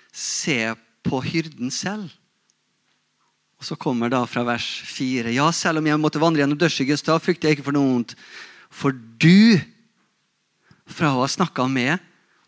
se 0.09 0.73
på 1.05 1.21
hyrden 1.27 1.69
selv. 1.73 2.09
Og 3.65 3.71
Så 3.71 3.75
kommer 3.81 4.11
da 4.13 4.19
fra 4.29 4.43
vers 4.45 4.61
4.: 4.85 5.31
Ja, 5.33 5.47
selv 5.49 5.79
om 5.81 5.87
jeg 5.89 5.97
måtte 5.97 6.19
vandre 6.21 6.43
gjennom 6.43 6.59
dødsskyggens 6.61 7.01
da 7.01 7.15
frykter 7.17 7.49
jeg 7.49 7.57
ikke 7.57 7.65
for 7.65 7.73
noe 7.73 7.95
vondt. 7.95 8.13
For 8.69 8.93
du, 8.93 9.57
fra 10.85 11.09
å 11.15 11.23
ha 11.23 11.31
snakka 11.33 11.65
med 11.65 11.97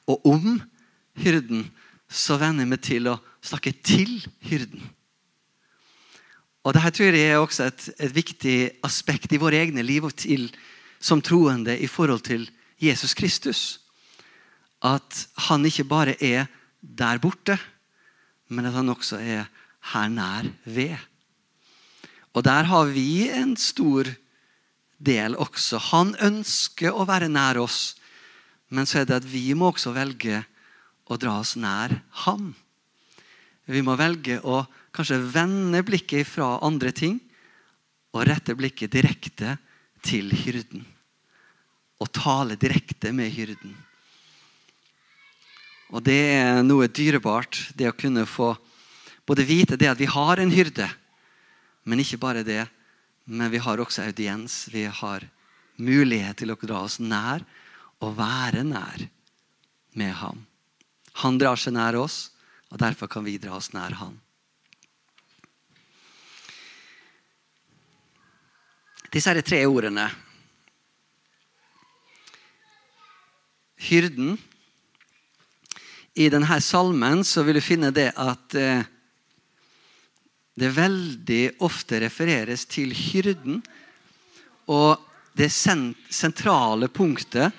og 0.06 0.30
om 0.30 0.62
hyrden, 1.18 1.66
så 2.06 2.38
venner 2.38 2.68
jeg 2.68 2.70
meg 2.70 2.84
til 2.86 3.10
å 3.10 3.18
snakke 3.42 3.74
til 3.82 4.14
hyrden. 4.46 4.86
Og 6.62 6.78
Dette 6.78 6.94
tror 6.94 7.18
jeg 7.18 7.34
er 7.34 7.42
også 7.42 7.66
et, 7.66 7.90
et 7.98 8.14
viktig 8.14 8.58
aspekt 8.86 9.34
i 9.34 9.42
våre 9.42 9.58
egne 9.58 9.82
liv 9.82 10.06
og 10.06 10.14
til, 10.22 10.52
som 11.02 11.18
troende 11.18 11.80
i 11.82 11.90
forhold 11.90 12.28
til 12.30 12.46
Jesus 12.78 13.18
Kristus. 13.18 13.80
At 14.86 15.26
han 15.50 15.66
ikke 15.66 15.90
bare 15.90 16.14
er 16.22 16.46
der 16.78 17.18
borte, 17.18 17.58
men 18.54 18.70
at 18.70 18.78
han 18.78 18.94
også 18.94 19.18
er 19.18 19.48
her 19.94 20.10
nær 20.12 20.50
ved. 20.66 20.98
Og 22.36 22.44
der 22.46 22.68
har 22.70 22.90
vi 22.94 23.30
en 23.34 23.56
stor 23.58 24.10
del 24.98 25.38
også. 25.38 25.80
Han 25.92 26.14
ønsker 26.22 26.94
å 26.94 27.06
være 27.08 27.30
nær 27.32 27.60
oss, 27.62 27.96
men 28.70 28.86
så 28.86 29.02
er 29.02 29.08
det 29.10 29.22
at 29.22 29.30
vi 29.30 29.54
må 29.58 29.72
også 29.72 29.94
velge 29.96 30.44
å 31.08 31.18
dra 31.20 31.38
oss 31.42 31.56
nær 31.58 31.96
ham. 32.26 32.52
Vi 33.68 33.82
må 33.84 33.96
velge 34.00 34.40
å 34.44 34.64
kanskje 34.96 35.22
vende 35.34 35.84
blikket 35.86 36.28
fra 36.28 36.58
andre 36.66 36.92
ting 36.96 37.18
og 38.16 38.26
rette 38.28 38.56
blikket 38.58 38.94
direkte 38.96 39.58
til 40.06 40.32
hyrden 40.32 40.86
og 41.98 42.12
tale 42.14 42.58
direkte 42.60 43.12
med 43.16 43.32
hyrden. 43.34 43.74
Og 45.90 46.04
Det 46.04 46.20
er 46.36 46.64
noe 46.64 46.90
dyrebart, 46.92 47.72
det 47.76 47.88
å 47.90 47.96
kunne 47.96 48.26
få 48.28 48.52
både 49.28 49.46
vite 49.48 49.78
det 49.78 49.90
at 49.92 50.00
vi 50.00 50.08
har 50.10 50.40
en 50.40 50.54
hyrde, 50.54 50.88
men 51.84 52.00
ikke 52.00 52.20
bare 52.22 52.46
det. 52.48 52.66
Men 53.28 53.52
vi 53.52 53.60
har 53.60 53.80
også 53.80 54.06
audiens. 54.08 54.70
Vi 54.72 54.86
har 54.88 55.26
mulighet 55.76 56.40
til 56.40 56.54
å 56.54 56.60
dra 56.62 56.84
oss 56.86 56.98
nær 57.04 57.44
og 58.00 58.16
være 58.16 58.64
nær 58.64 59.04
med 60.00 60.14
ham. 60.22 60.46
Han 61.24 61.40
drar 61.42 61.60
seg 61.60 61.76
nær 61.76 61.98
oss, 62.00 62.30
og 62.72 62.80
derfor 62.80 63.10
kan 63.12 63.26
vi 63.28 63.36
dra 63.42 63.58
oss 63.58 63.74
nær 63.76 63.98
ham. 64.00 64.16
Disse 69.12 69.32
er 69.32 69.40
de 69.40 69.44
tre 69.44 69.60
ordene 69.66 70.08
hyrden. 73.78 74.38
I 76.18 76.30
denne 76.34 76.60
salmen 76.66 77.22
vil 77.22 77.60
du 77.60 77.64
finne 77.64 77.92
det 77.94 78.10
at 78.18 78.56
eh, 78.58 78.86
det 80.58 80.74
veldig 80.74 81.44
ofte 81.66 82.00
refereres 82.02 82.66
til 82.70 82.94
hyrden. 82.96 83.62
Og 84.68 84.98
det 85.38 85.52
sentrale 85.54 86.90
punktet 86.90 87.54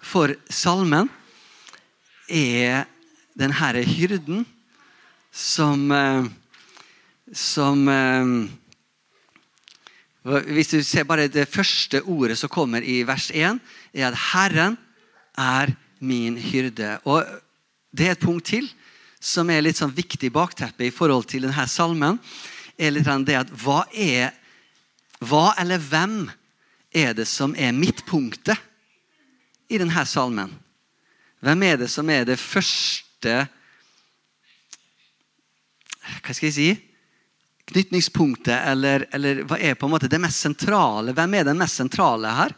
for 0.00 0.32
salmen 0.48 1.10
er 2.28 2.86
denne 3.38 3.82
hyrden 3.84 4.46
som 5.32 5.90
eh, 5.92 6.24
Som 7.28 7.88
eh, 7.88 8.48
Hvis 10.48 10.70
du 10.72 10.82
ser 10.82 11.04
bare 11.04 11.28
det 11.28 11.48
første 11.48 12.00
ordet 12.02 12.38
som 12.38 12.48
kommer 12.48 12.80
i 12.80 13.02
vers 13.02 13.30
1, 13.30 13.60
er 13.92 14.06
at 14.08 14.14
'Herren 14.14 14.78
er 15.36 15.76
min 16.00 16.38
hyrde'. 16.38 17.00
Og 17.04 17.24
Det 17.92 18.06
er 18.06 18.10
et 18.10 18.18
punkt 18.18 18.44
til 18.44 18.68
som 19.20 19.50
er 19.50 19.64
litt 19.64 19.78
sånn 19.78 19.94
viktig 19.94 20.30
bakteppe 20.32 20.86
i 20.86 20.94
forhold 20.94 21.26
til 21.30 21.46
denne 21.46 21.66
salmen. 21.68 22.18
er 22.78 22.90
litt 22.90 23.08
det 23.26 23.36
at 23.36 23.50
Hva 23.50 23.84
er 23.92 24.32
hva 25.18 25.52
eller 25.58 25.82
hvem 25.82 26.28
er 26.94 27.14
det 27.16 27.26
som 27.26 27.54
er 27.58 27.74
midtpunktet 27.74 28.58
i 29.68 29.78
denne 29.80 30.04
salmen? 30.06 30.52
Hvem 31.42 31.62
er 31.66 31.80
det 31.82 31.88
som 31.90 32.08
er 32.10 32.26
det 32.26 32.38
første 32.38 33.46
Hva 36.08 36.32
skal 36.34 36.48
jeg 36.48 36.56
si? 36.56 36.68
Knytningspunktet, 37.68 38.62
eller, 38.70 39.04
eller 39.12 39.42
hva 39.44 39.58
er 39.60 39.74
på 39.76 39.84
en 39.84 39.92
måte 39.92 40.08
det 40.08 40.20
mest 40.22 40.40
sentrale? 40.40 41.12
Hvem 41.12 41.34
er 41.36 41.44
den 41.50 41.58
mest 41.60 41.76
sentrale 41.76 42.30
her? 42.32 42.54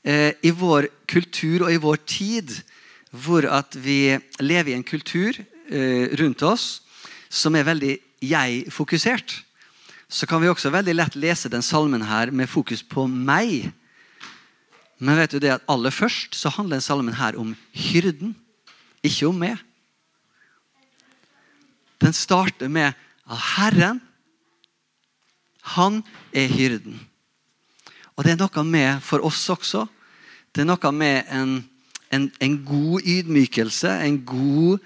Eh, 0.00 0.30
I 0.40 0.52
vår 0.56 0.88
kultur 1.10 1.66
og 1.66 1.74
i 1.74 1.82
vår 1.82 2.00
tid, 2.08 2.54
hvor 3.12 3.44
at 3.44 3.76
vi 3.76 4.16
lever 4.40 4.72
i 4.72 4.78
en 4.78 4.86
kultur 4.86 5.36
rundt 5.68 6.42
oss 6.46 6.80
som 7.28 7.56
er 7.56 7.66
veldig 7.68 7.98
jeg-fokusert, 8.24 9.34
så 10.08 10.26
kan 10.26 10.40
vi 10.40 10.48
også 10.48 10.72
veldig 10.72 10.94
lett 10.96 11.16
lese 11.20 11.50
den 11.52 11.64
salmen 11.64 12.06
her 12.08 12.32
med 12.32 12.48
fokus 12.48 12.80
på 12.82 13.04
meg. 13.06 13.68
Men 14.98 15.18
vet 15.20 15.36
du 15.36 15.42
det 15.42 15.52
at 15.58 15.66
aller 15.68 15.92
først 15.92 16.34
så 16.34 16.50
handler 16.56 16.78
den 16.78 16.86
salmen 16.86 17.18
her 17.20 17.36
om 17.38 17.52
hyrden, 17.76 18.34
ikke 19.04 19.28
om 19.28 19.36
meg. 19.38 19.60
Den 22.00 22.14
starter 22.16 22.70
med 22.72 22.96
at 23.28 23.44
Herren, 23.56 24.00
han 25.76 26.00
er 26.32 26.48
hyrden. 26.48 26.96
Og 28.16 28.24
det 28.24 28.32
er 28.32 28.40
noe 28.40 28.64
med 28.64 29.02
for 29.04 29.22
oss 29.26 29.44
også. 29.52 29.84
Det 30.54 30.64
er 30.64 30.70
noe 30.70 30.92
med 30.96 31.28
en, 31.30 31.58
en, 32.10 32.30
en 32.40 32.56
god 32.64 33.04
ydmykelse. 33.04 33.90
en 33.90 34.24
god 34.24 34.78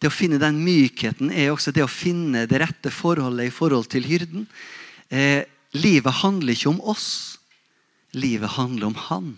det 0.00 0.10
å 0.10 0.14
finne 0.14 0.40
den 0.40 0.58
mykheten 0.60 1.30
er 1.32 1.52
også 1.52 1.72
det 1.72 1.84
å 1.84 1.90
finne 1.90 2.44
det 2.48 2.60
rette 2.60 2.92
forholdet 2.92 3.48
i 3.48 3.54
forhold 3.54 3.88
til 3.92 4.04
hyrden. 4.04 4.44
Eh, 5.08 5.46
livet 5.76 6.20
handler 6.20 6.52
ikke 6.52 6.72
om 6.74 6.82
oss. 6.84 7.08
Livet 8.16 8.56
handler 8.58 8.90
om 8.90 8.98
Han. 9.08 9.34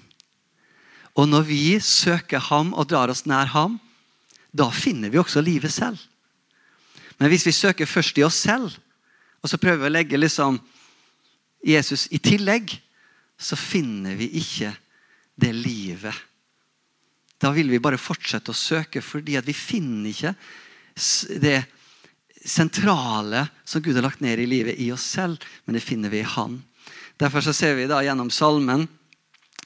Og 1.18 1.26
når 1.26 1.46
vi 1.48 1.62
søker 1.82 2.38
ham 2.38 2.70
og 2.78 2.86
drar 2.90 3.10
oss 3.10 3.24
nær 3.26 3.50
ham, 3.50 3.80
da 4.54 4.68
finner 4.70 5.10
vi 5.10 5.18
også 5.18 5.42
livet 5.42 5.72
selv. 5.74 5.98
Men 7.18 7.32
hvis 7.32 7.46
vi 7.48 7.54
søker 7.54 7.90
først 7.90 8.18
i 8.18 8.24
oss 8.26 8.38
selv, 8.38 8.76
og 9.42 9.50
så 9.50 9.58
prøver 9.58 9.82
vi 9.82 9.90
å 9.90 9.96
legge 9.96 10.20
liksom 10.20 10.60
Jesus 11.66 12.06
i 12.14 12.20
tillegg, 12.22 12.70
så 13.38 13.58
finner 13.58 14.14
vi 14.18 14.30
ikke 14.38 14.70
det 15.38 15.50
livet. 15.54 16.14
Da 17.38 17.52
vil 17.54 17.70
vi 17.70 17.82
bare 17.82 18.00
fortsette 18.00 18.50
å 18.50 18.56
søke, 18.56 19.02
fordi 19.04 19.38
vi 19.46 19.54
finner 19.54 20.10
ikke 20.10 20.34
det 21.38 21.60
sentrale 22.44 23.44
som 23.66 23.82
Gud 23.82 23.98
har 23.98 24.06
lagt 24.06 24.22
ned 24.24 24.40
i 24.42 24.48
livet, 24.48 24.78
i 24.78 24.90
oss 24.94 25.04
selv, 25.06 25.38
men 25.64 25.78
det 25.78 25.84
finner 25.84 26.10
vi 26.10 26.22
i 26.22 26.30
Han. 26.36 26.60
Derfor 27.18 27.42
ser 27.52 27.74
vi 27.78 27.88
da 27.90 28.00
gjennom 28.02 28.30
salmen 28.30 28.86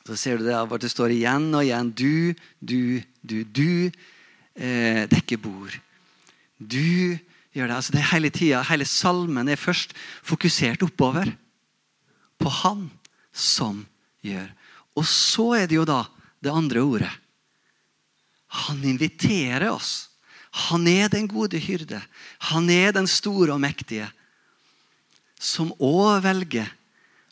så 0.03 0.17
ser 0.19 0.41
du 0.41 0.49
det 0.49 0.57
at 0.59 0.83
det 0.83 0.91
står 0.91 1.15
igjen 1.15 1.53
og 1.55 1.63
igjen 1.63 1.93
du, 1.95 2.35
du, 2.59 3.03
du, 3.23 3.43
du 3.47 3.71
eh, 4.59 5.05
dekker 5.11 5.39
bord. 5.43 5.77
Du 6.59 7.15
gjør 7.55 7.71
det. 7.71 7.77
altså 7.77 7.95
det 7.95 8.09
Hele 8.11 8.33
tiden, 8.35 8.67
hele 8.67 8.89
salmen 8.89 9.49
er 9.49 9.61
først 9.61 9.95
fokusert 10.27 10.83
oppover. 10.83 11.31
På 12.43 12.51
Han 12.65 12.89
som 13.33 13.85
gjør. 14.27 14.51
Og 14.99 15.07
så 15.07 15.53
er 15.61 15.71
det 15.71 15.79
jo 15.79 15.87
da 15.89 16.03
det 16.43 16.51
andre 16.51 16.83
ordet. 16.83 17.13
Han 18.53 18.83
inviterer 18.85 19.71
oss. 19.73 20.11
Han 20.69 20.85
er 20.89 21.09
den 21.09 21.29
gode 21.31 21.61
hyrde. 21.61 22.03
Han 22.53 22.69
er 22.71 22.93
den 22.93 23.09
store 23.09 23.55
og 23.55 23.63
mektige. 23.63 24.11
Som 25.41 25.73
òg 25.81 26.21
velger 26.27 26.69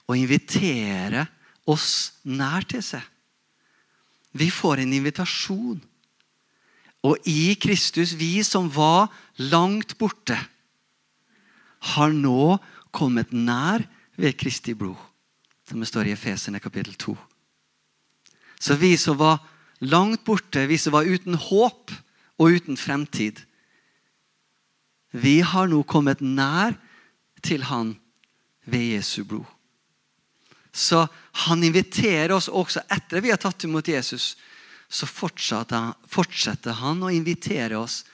å 0.08 0.16
invitere 0.16 1.26
oss 1.68 2.20
nær 2.24 2.64
til 2.68 2.82
seg. 2.82 3.04
Vi 4.32 4.48
får 4.50 4.82
en 4.82 4.96
invitasjon. 4.96 5.80
Og 7.04 7.28
i 7.28 7.54
Kristus, 7.60 8.12
vi 8.16 8.40
som 8.44 8.68
var 8.72 9.08
langt 9.50 9.96
borte, 10.00 10.36
har 11.96 12.12
nå 12.12 12.58
kommet 12.92 13.32
nær 13.32 13.84
ved 14.20 14.36
Kristi 14.40 14.74
blod. 14.76 14.98
Som 15.68 15.80
det 15.80 15.88
står 15.88 16.10
i 16.10 16.16
Efesene 16.16 16.60
kapittel 16.60 16.96
2. 16.98 17.14
Så 18.60 18.76
vi 18.76 18.96
som 19.00 19.16
var 19.16 19.38
langt 19.80 20.24
borte, 20.24 20.66
vi 20.66 20.78
som 20.78 20.92
var 20.92 21.08
uten 21.08 21.34
håp 21.34 21.92
og 22.40 22.56
uten 22.56 22.76
fremtid, 22.76 23.40
vi 25.10 25.40
har 25.42 25.70
nå 25.70 25.82
kommet 25.88 26.20
nær 26.22 26.76
til 27.42 27.64
Han 27.66 27.96
ved 28.70 28.92
Jesu 28.94 29.24
blod. 29.24 29.48
Så 30.72 31.08
han 31.46 31.64
inviterer 31.66 32.30
oss 32.36 32.46
også 32.46 32.84
etter 32.94 33.24
vi 33.24 33.32
har 33.32 33.40
tatt 33.42 33.64
imot 33.66 33.88
Jesus. 33.90 34.36
Så 34.86 35.06
fortsetter 35.06 36.76
han 36.78 37.02
å 37.02 37.10
invitere 37.10 37.78
oss. 37.78 38.04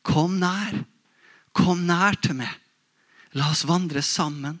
Kom 0.00 0.38
nær. 0.40 0.78
Kom 1.52 1.84
nær 1.88 2.16
til 2.24 2.38
meg. 2.40 2.52
La 3.36 3.50
oss 3.52 3.66
vandre 3.68 4.00
sammen. 4.00 4.56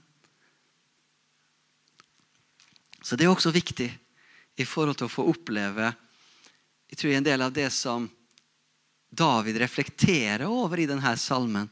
Så 3.00 3.16
det 3.16 3.24
er 3.24 3.32
også 3.32 3.54
viktig 3.54 3.88
i 4.56 4.64
forhold 4.68 4.98
til 4.98 5.08
å 5.08 5.12
få 5.12 5.24
oppleve 5.30 5.94
jeg 6.90 6.98
tror 7.00 7.16
en 7.16 7.26
del 7.26 7.42
av 7.42 7.52
det 7.54 7.68
som 7.74 8.06
David 9.10 9.58
reflekterer 9.62 10.46
over 10.46 10.80
i 10.80 10.88
denne 10.88 11.16
salmen. 11.18 11.68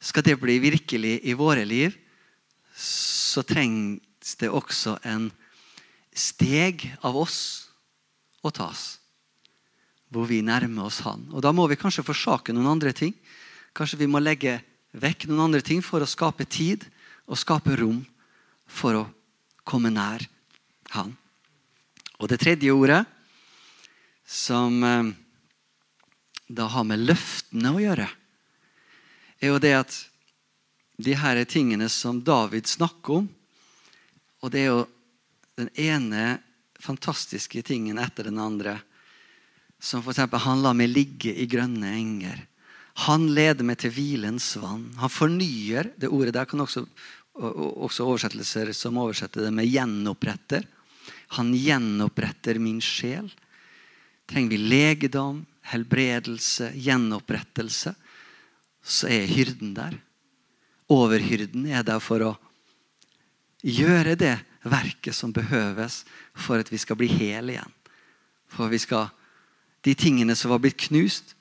Skal 0.00 0.24
det 0.26 0.38
bli 0.40 0.58
virkelig 0.62 1.18
i 1.26 1.34
våre 1.34 1.64
liv, 1.64 1.96
så 2.78 3.42
trengs 3.42 4.36
det 4.38 4.50
også 4.50 4.98
en 5.08 5.30
steg 6.14 6.84
av 7.02 7.16
oss 7.18 7.40
å 8.42 8.52
tas. 8.54 8.98
Hvor 10.08 10.28
vi 10.28 10.40
nærmer 10.42 10.88
oss 10.88 11.02
Han. 11.04 11.26
Og 11.34 11.42
Da 11.42 11.52
må 11.52 11.66
vi 11.68 11.76
kanskje 11.76 12.06
forsake 12.06 12.54
noen 12.54 12.70
andre 12.70 12.92
ting. 12.92 13.12
Kanskje 13.76 14.00
vi 14.00 14.08
må 14.08 14.22
legge 14.22 14.60
vekk 14.92 15.28
noen 15.28 15.48
andre 15.48 15.60
ting 15.60 15.82
for 15.84 16.00
å 16.00 16.08
skape 16.08 16.46
tid 16.48 16.86
og 17.28 17.38
skape 17.38 17.76
rom 17.76 18.00
for 18.64 19.02
å 19.02 19.04
komme 19.68 19.92
nær 19.92 20.24
Han. 20.96 21.12
Og 22.18 22.30
det 22.30 22.40
tredje 22.40 22.72
ordet, 22.72 23.04
som 24.28 24.82
eh, 24.84 25.10
da 26.48 26.68
har 26.68 26.84
med 26.84 27.00
løftene 27.08 27.72
å 27.72 27.80
gjøre, 27.80 28.08
er 29.40 29.52
jo 29.52 29.60
det 29.62 29.74
at 29.78 29.96
de 30.98 31.14
her 31.16 31.40
tingene 31.48 31.88
som 31.92 32.20
David 32.26 32.66
snakker 32.68 33.22
om, 33.22 33.28
og 34.42 34.52
det 34.52 34.64
er 34.64 34.70
jo 34.72 34.84
den 35.58 35.70
ene 35.78 36.38
fantastiske 36.78 37.62
tingen 37.66 37.98
etter 37.98 38.28
den 38.28 38.38
andre. 38.42 38.76
Som 39.80 40.02
f.eks. 40.02 40.26
han 40.44 40.62
lar 40.62 40.76
meg 40.78 40.90
ligge 40.90 41.32
i 41.34 41.46
grønne 41.50 41.90
enger. 41.94 42.44
Han 43.06 43.28
leder 43.34 43.66
meg 43.66 43.78
til 43.82 43.94
hvilens 43.94 44.50
vann. 44.58 44.88
Han 44.98 45.10
fornyer. 45.10 45.92
Det 45.98 46.10
ordet 46.10 46.34
der 46.34 46.48
kan 46.50 46.62
også, 46.62 46.84
også 47.34 48.06
oversettelser 48.06 48.72
som 48.74 48.98
oversetter 48.98 49.46
det 49.46 49.52
med 49.54 49.70
'gjenoppretter'. 49.70 50.66
Han 51.38 51.52
gjenoppretter 51.54 52.58
min 52.58 52.80
sjel. 52.82 53.30
Trenger 54.28 54.52
vi 54.52 54.58
legedom, 54.60 55.40
helbredelse, 55.70 56.72
gjenopprettelse, 56.76 57.94
så 58.84 59.08
er 59.08 59.28
hyrden 59.28 59.72
der. 59.76 59.96
Overhyrden 60.92 61.66
er 61.68 61.84
der 61.84 62.00
for 62.00 62.24
å 62.24 62.34
gjøre 63.64 64.16
det 64.20 64.36
verket 64.68 65.16
som 65.16 65.32
behøves 65.34 66.02
for 66.36 66.60
at 66.60 66.70
vi 66.72 66.80
skal 66.80 66.98
bli 67.00 67.08
hele 67.10 67.56
igjen. 67.56 67.74
For 68.48 68.70
vi 68.72 68.80
skal, 68.80 69.10
de 69.84 69.94
tingene 69.96 70.36
som 70.36 70.52
var 70.52 70.62
blitt 70.64 70.80
knust, 70.88 71.34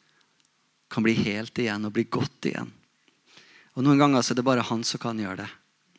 kan 0.92 1.04
bli 1.04 1.16
helt 1.20 1.60
igjen 1.60 1.88
og 1.88 1.96
bli 1.96 2.08
godt 2.08 2.50
igjen. 2.50 2.72
Og 3.76 3.84
Noen 3.86 4.00
ganger 4.00 4.24
er 4.24 4.40
det 4.40 4.48
bare 4.48 4.66
han 4.66 4.84
som 4.88 5.02
kan 5.04 5.20
gjøre 5.20 5.44
det. 5.44 5.50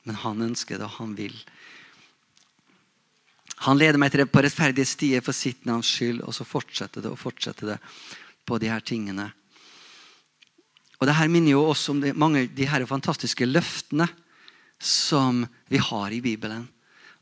Men 0.09 0.17
han 0.25 0.41
ønsker 0.49 0.79
det, 0.79 0.87
og 0.89 0.97
han 0.99 1.13
vil. 1.19 1.35
Han 3.69 3.77
leder 3.77 4.01
meg 4.01 4.13
til 4.13 4.23
det 4.23 4.31
på 4.33 4.41
rettferdige 4.41 4.89
stier 4.89 5.25
for 5.25 5.37
sitt 5.37 5.67
navns 5.69 5.91
skyld. 5.93 6.23
Og 6.25 6.33
så 6.37 6.47
fortsetter 6.49 7.05
det 7.05 7.13
og 7.13 7.21
fortsetter 7.21 7.75
det 7.75 7.77
på 8.49 8.57
de 8.63 8.71
her 8.73 8.81
tingene. 8.81 9.29
Og 10.99 11.07
det 11.07 11.19
her 11.19 11.29
minner 11.31 11.53
jo 11.53 11.67
oss 11.69 11.85
om 11.93 12.01
de, 12.03 12.15
mange 12.17 12.47
de 12.49 12.67
her 12.67 12.87
fantastiske 12.89 13.47
løftene 13.47 14.09
som 14.81 15.45
vi 15.71 15.81
har 15.83 16.15
i 16.15 16.23
Bibelen. 16.25 16.65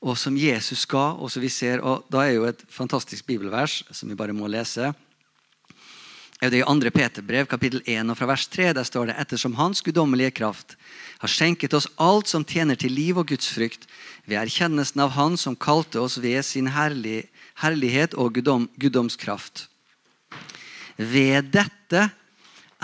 Og 0.07 0.15
som 0.21 0.37
Jesus 0.39 0.85
ga. 0.87 1.17
og 1.17 1.31
som 1.33 1.43
vi 1.43 1.49
ser, 1.49 1.81
og 1.81 2.07
Da 2.11 2.23
er 2.25 2.37
jo 2.37 2.45
et 2.45 2.63
fantastisk 2.69 3.27
bibelvers 3.27 3.83
som 3.91 4.09
vi 4.09 4.15
bare 4.15 4.33
må 4.33 4.47
lese. 4.47 4.95
Det 6.37 6.51
er 6.53 6.59
i 6.61 6.65
2. 6.69 6.91
Peterbrev, 6.93 7.47
kapittel 7.49 7.81
1, 7.89 8.11
og 8.13 8.17
fra 8.19 8.27
vers 8.29 8.45
3, 8.53 8.75
der 8.77 8.85
står 8.85 9.09
det 9.09 9.15
ettersom 9.23 9.55
Hans 9.57 9.81
guddommelige 9.81 10.35
kraft 10.37 10.75
har 11.23 11.33
skjenket 11.33 11.73
oss 11.73 11.87
alt 11.97 12.29
som 12.29 12.45
tjener 12.45 12.77
til 12.77 12.93
liv 12.93 13.17
og 13.17 13.31
gudsfrykt, 13.31 13.87
ved 14.29 14.43
erkjennelsen 14.43 15.01
av 15.01 15.15
Han 15.17 15.39
som 15.41 15.57
kalte 15.57 16.03
oss 16.03 16.19
ved 16.21 16.43
sin 16.45 16.69
herlig, 16.75 17.31
herlighet 17.63 18.13
og 18.21 18.35
guddom, 18.37 18.67
guddomskraft. 18.77 19.71
Ved 21.01 21.49
dette 21.55 22.11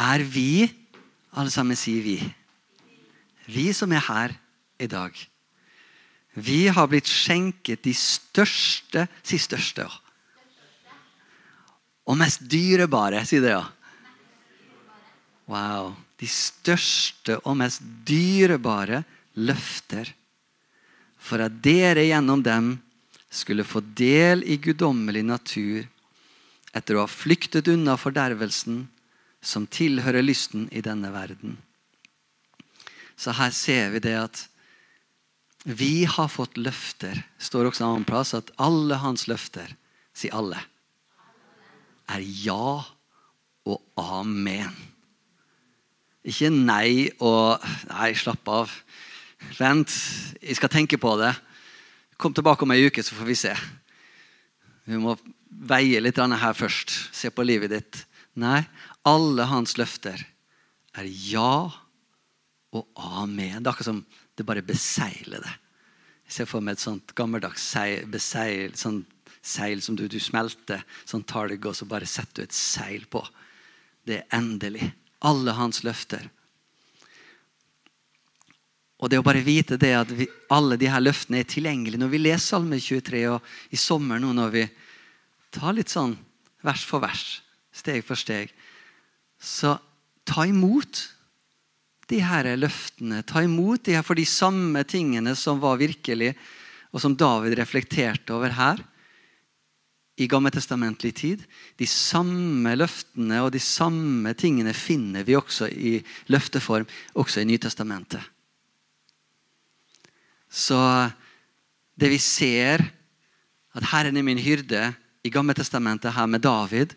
er 0.01 0.25
vi 0.25 0.71
Alle 1.33 1.49
sammen 1.49 1.77
sier 1.81 2.03
vi. 2.05 2.19
Vi 3.49 3.71
som 3.73 3.93
er 3.97 4.03
her 4.05 4.35
i 4.77 4.85
dag. 4.85 5.17
Vi 6.37 6.67
har 6.69 6.91
blitt 6.93 7.09
skjenket 7.09 7.81
de 7.85 7.95
største 7.97 9.07
Si 9.25 9.39
største. 9.41 9.87
Og 12.09 12.19
mest 12.19 12.43
dyrebare, 12.51 13.23
sier 13.29 13.45
det, 13.45 13.55
ja. 13.55 13.67
Wow. 15.51 15.93
De 16.19 16.29
største 16.31 17.39
og 17.43 17.57
mest 17.61 17.83
dyrebare 18.07 19.03
løfter. 19.39 20.11
For 21.23 21.43
at 21.43 21.61
dere 21.63 22.07
gjennom 22.09 22.43
dem 22.43 22.75
skulle 23.33 23.67
få 23.67 23.81
del 23.97 24.45
i 24.45 24.59
guddommelig 24.61 25.23
natur 25.25 25.87
etter 26.73 26.97
å 26.97 27.05
ha 27.05 27.11
flyktet 27.11 27.69
unna 27.73 27.97
fordervelsen 28.01 28.87
som 29.43 29.67
tilhører 29.67 30.25
lysten 30.25 30.69
i 30.73 30.83
denne 30.85 31.11
verden. 31.15 31.57
Så 33.17 33.35
her 33.37 33.53
ser 33.55 33.93
vi 33.95 34.03
det 34.05 34.17
at 34.19 34.47
vi 35.65 36.05
har 36.11 36.31
fått 36.33 36.59
løfter. 36.59 37.23
Står 37.39 37.69
også 37.69 37.85
en 37.85 37.91
annen 37.91 38.09
plass 38.09 38.35
at 38.35 38.51
alle 38.63 38.99
hans 39.03 39.29
løfter, 39.31 39.77
sier 40.17 40.35
alle, 40.35 40.59
er 42.13 42.25
ja 42.45 42.83
og 43.63 43.79
amen. 44.01 44.73
Ikke 46.23 46.51
nei 46.53 47.11
og 47.19 47.63
Nei, 47.91 48.13
slapp 48.19 48.49
av. 48.51 48.73
Vent, 49.59 49.91
jeg 50.43 50.59
skal 50.59 50.71
tenke 50.71 50.99
på 51.03 51.17
det. 51.21 51.33
Kom 52.21 52.35
tilbake 52.35 52.63
om 52.63 52.75
ei 52.75 52.87
uke, 52.87 53.03
så 53.03 53.17
får 53.19 53.29
vi 53.29 53.39
se. 53.39 53.53
Vi 54.87 54.99
må 54.99 55.17
veie 55.49 56.01
litt 56.03 56.19
her 56.19 56.55
først. 56.55 56.95
Se 57.15 57.31
på 57.31 57.47
livet 57.47 57.75
ditt. 57.75 58.05
Nei, 58.39 58.63
alle 59.05 59.47
hans 59.51 59.77
løfter 59.77 60.23
er 60.97 61.09
ja 61.09 61.69
og 62.73 62.87
amen. 62.97 63.61
Det 63.61 63.67
er 63.67 63.73
akkurat 63.75 63.91
som 63.91 64.05
det 64.39 64.47
bare 64.47 64.65
beseiler 64.65 65.43
det. 65.43 65.55
Jeg 66.31 66.37
ser 66.39 66.49
for 66.49 66.65
meg 66.65 66.79
et 66.79 66.85
sånt 66.87 67.13
gammeldags 67.19 67.67
beseil, 68.09 68.73
sånn 68.79 69.03
seil 69.43 69.83
som 69.83 69.97
du, 69.99 70.07
du 70.07 70.21
smelter, 70.23 70.85
sånn 71.05 71.27
talg, 71.27 71.67
og 71.67 71.75
så 71.75 71.87
bare 71.91 72.07
setter 72.09 72.43
du 72.43 72.47
et 72.47 72.57
seil 72.57 73.05
på. 73.11 73.25
Det 74.07 74.21
er 74.21 74.39
endelig. 74.39 74.87
Alle 75.27 75.55
hans 75.59 75.83
løfter. 75.87 76.25
Og 79.03 79.11
det 79.11 79.19
å 79.19 79.27
bare 79.27 79.43
vite 79.43 79.79
det 79.83 79.93
at 79.99 80.11
vi, 80.15 80.29
alle 80.55 80.79
de 80.79 80.87
her 80.91 81.03
løftene 81.03 81.41
er 81.43 81.49
tilgjengelige 81.51 81.99
når 81.99 82.13
vi 82.13 82.21
leser 82.23 82.55
Salme 82.55 82.79
23, 82.79 83.23
og 83.35 83.75
i 83.75 83.79
sommer 83.81 84.23
nå 84.23 84.31
når 84.37 84.53
vi 84.55 84.67
tar 85.53 85.75
litt 85.75 85.91
sånn 85.91 86.15
vers 86.63 86.85
for 86.87 87.03
vers, 87.03 87.41
steg 87.75 88.07
for 88.07 88.19
steg, 88.19 88.53
så 89.43 89.75
ta 90.23 90.47
imot 90.47 91.03
de 92.13 92.21
her 92.23 92.47
løftene. 92.55 93.25
Ta 93.27 93.43
imot 93.43 93.83
de 93.89 93.97
her 93.97 94.07
for 94.07 94.19
de 94.19 94.27
samme 94.29 94.85
tingene 94.87 95.35
som 95.39 95.59
var 95.63 95.83
virkelig, 95.83 96.37
og 96.95 97.03
som 97.03 97.17
David 97.19 97.57
reflekterte 97.59 98.37
over 98.37 98.55
her 98.55 98.87
i 100.17 100.29
gammeltestamentlig 100.29 101.15
tid. 101.17 101.45
De 101.79 101.87
samme 101.89 102.75
løftene 102.77 103.41
og 103.43 103.53
de 103.55 103.61
samme 103.63 104.35
tingene 104.39 104.75
finner 104.77 105.25
vi 105.25 105.37
også 105.39 105.69
i 105.73 105.99
løfteform 106.33 106.87
også 107.15 107.41
i 107.41 107.49
Nytestamentet. 107.49 108.21
Så 110.53 110.79
det 111.97 112.11
vi 112.13 112.19
ser, 112.21 112.85
at 113.73 113.89
Herren 113.93 114.17
er 114.17 114.27
min 114.27 114.41
hyrde 114.43 114.93
i 115.25 115.31
Gammeltestamentet 115.31 116.13
her 116.13 116.27
med 116.27 116.43
David, 116.45 116.93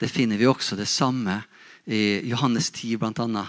det 0.00 0.10
finner 0.10 0.38
vi 0.38 0.46
også 0.46 0.76
det 0.76 0.88
samme 0.88 1.42
i 1.86 2.28
Johannes 2.30 2.70
10 2.70 2.96
bl.a. 2.96 3.44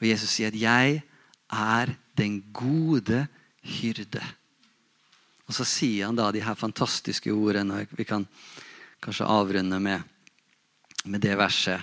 Og 0.00 0.08
Jesus 0.08 0.36
sier 0.36 0.48
at 0.48 0.60
'jeg 0.60 1.02
er 1.50 1.94
den 2.16 2.42
gode 2.52 3.26
hyrde'. 3.64 4.39
Og 5.50 5.54
Så 5.56 5.66
sier 5.66 6.06
han 6.06 6.14
da 6.14 6.28
de 6.30 6.44
her 6.46 6.54
fantastiske 6.54 7.32
ordene. 7.34 7.82
og 7.82 7.98
Vi 7.98 8.06
kan 8.06 8.22
kanskje 9.02 9.26
avrunde 9.26 9.80
med, 9.82 10.04
med 11.04 11.20
det 11.20 11.34
verset 11.34 11.82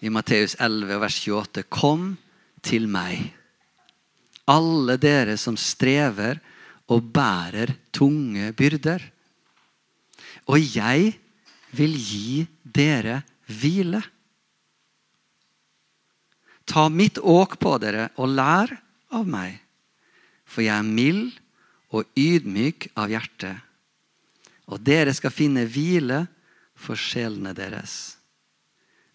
i 0.00 0.08
Matteus 0.08 0.54
11, 0.54 1.00
vers 1.02 1.16
28. 1.26 1.64
Kom 1.66 2.12
til 2.62 2.86
meg, 2.86 3.32
alle 4.46 4.94
dere 5.00 5.34
som 5.40 5.58
strever 5.58 6.38
og 6.86 7.10
bærer 7.10 7.74
tunge 7.90 8.52
byrder. 8.54 9.02
Og 10.46 10.62
jeg 10.62 11.18
vil 11.74 11.98
gi 11.98 12.46
dere 12.62 13.24
hvile. 13.50 14.04
Ta 16.62 16.86
mitt 16.86 17.18
åk 17.18 17.58
på 17.58 17.74
dere 17.82 18.12
og 18.22 18.30
lær 18.38 18.78
av 19.10 19.26
meg, 19.26 19.58
for 20.46 20.62
jeg 20.62 20.78
er 20.78 20.86
mild 20.86 21.40
og 21.90 22.06
ydmyk 22.18 22.90
av 22.98 23.10
hjerte. 23.10 23.54
Og 24.70 24.82
dere 24.86 25.14
skal 25.16 25.34
finne 25.34 25.66
hvile 25.66 26.24
for 26.78 26.98
sjelene 26.98 27.52
deres. 27.56 28.16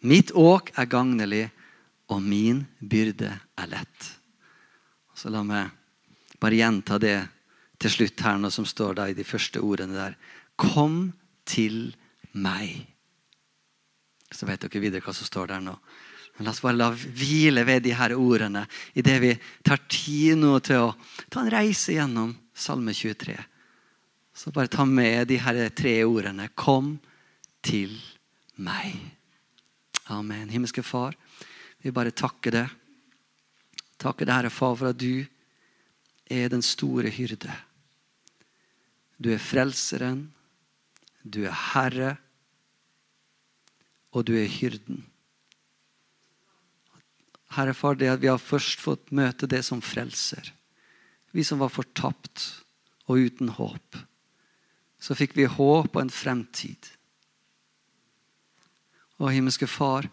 Mitt 0.05 0.33
åk 0.35 0.73
er 0.77 0.89
gagnelig, 0.91 1.47
og 2.13 2.21
min 2.21 2.65
byrde 2.77 3.31
er 3.33 3.69
lett. 3.71 4.09
Så 5.17 5.31
La 5.33 5.41
meg 5.41 5.71
bare 6.37 6.59
gjenta 6.59 6.99
det 7.01 7.17
til 7.81 7.91
slutt 7.91 8.21
her, 8.21 8.37
nå 8.37 8.51
som 8.53 8.67
står 8.67 8.99
da 8.99 9.07
i 9.09 9.15
de 9.17 9.25
første 9.25 9.63
ordene 9.63 9.95
der. 9.97 10.17
Kom 10.59 11.15
til 11.47 11.95
meg. 12.37 12.83
Så 14.29 14.45
vet 14.45 14.61
dere 14.61 14.83
videre 14.83 15.01
hva 15.01 15.15
som 15.15 15.25
står 15.25 15.55
der 15.55 15.63
nå. 15.65 15.73
Men 16.35 16.45
La 16.45 16.53
oss 16.53 16.61
bare 16.61 16.77
la 16.77 16.91
hvile 16.91 17.63
ved 17.65 17.85
de 17.87 17.95
her 17.95 18.13
ordene 18.19 18.65
idet 18.93 19.17
vi 19.23 19.33
tar 19.65 19.81
tid 19.89 20.37
nå 20.37 20.59
til 20.59 20.89
å 20.89 20.95
ta 21.31 21.41
en 21.41 21.53
reise 21.53 21.95
gjennom 21.95 22.35
Salme 22.55 22.93
23. 22.95 23.35
Så 24.33 24.51
bare 24.51 24.71
ta 24.71 24.85
med 24.87 25.27
de 25.27 25.37
her 25.39 25.59
tre 25.75 25.97
ordene. 26.07 26.47
Kom 26.55 26.95
til 27.63 27.93
meg. 28.55 28.95
Amen. 30.11 30.49
Himmelske 30.49 30.83
Far, 30.85 31.15
vi 31.83 31.91
bare 31.91 32.15
takker 32.15 32.53
deg. 32.55 32.73
Takker 33.99 34.27
deg, 34.27 34.35
Herre 34.35 34.53
Far, 34.53 34.75
for 34.79 34.91
at 34.91 34.99
du 34.99 35.25
er 36.31 36.51
den 36.51 36.63
store 36.65 37.11
hyrde. 37.13 37.51
Du 39.17 39.31
er 39.33 39.41
frelseren, 39.41 40.27
du 41.23 41.45
er 41.47 41.55
herre, 41.73 42.15
og 44.15 44.27
du 44.27 44.35
er 44.37 44.51
hyrden. 44.51 45.03
Herre 47.55 47.73
Far, 47.73 47.95
det 47.95 48.11
at 48.11 48.21
vi 48.21 48.29
har 48.31 48.41
først 48.41 48.83
fått 48.83 49.11
møte 49.15 49.47
det 49.49 49.63
som 49.65 49.83
frelser. 49.83 50.51
Vi 51.35 51.43
som 51.43 51.59
var 51.59 51.73
fortapt 51.73 52.45
og 53.11 53.19
uten 53.19 53.51
håp. 53.57 53.97
Så 54.99 55.17
fikk 55.19 55.35
vi 55.35 55.49
håp 55.51 55.91
og 55.91 56.01
en 56.01 56.13
fremtid. 56.13 56.87
Og 59.19 59.33
himmelske 59.35 59.67
Far, 59.67 60.07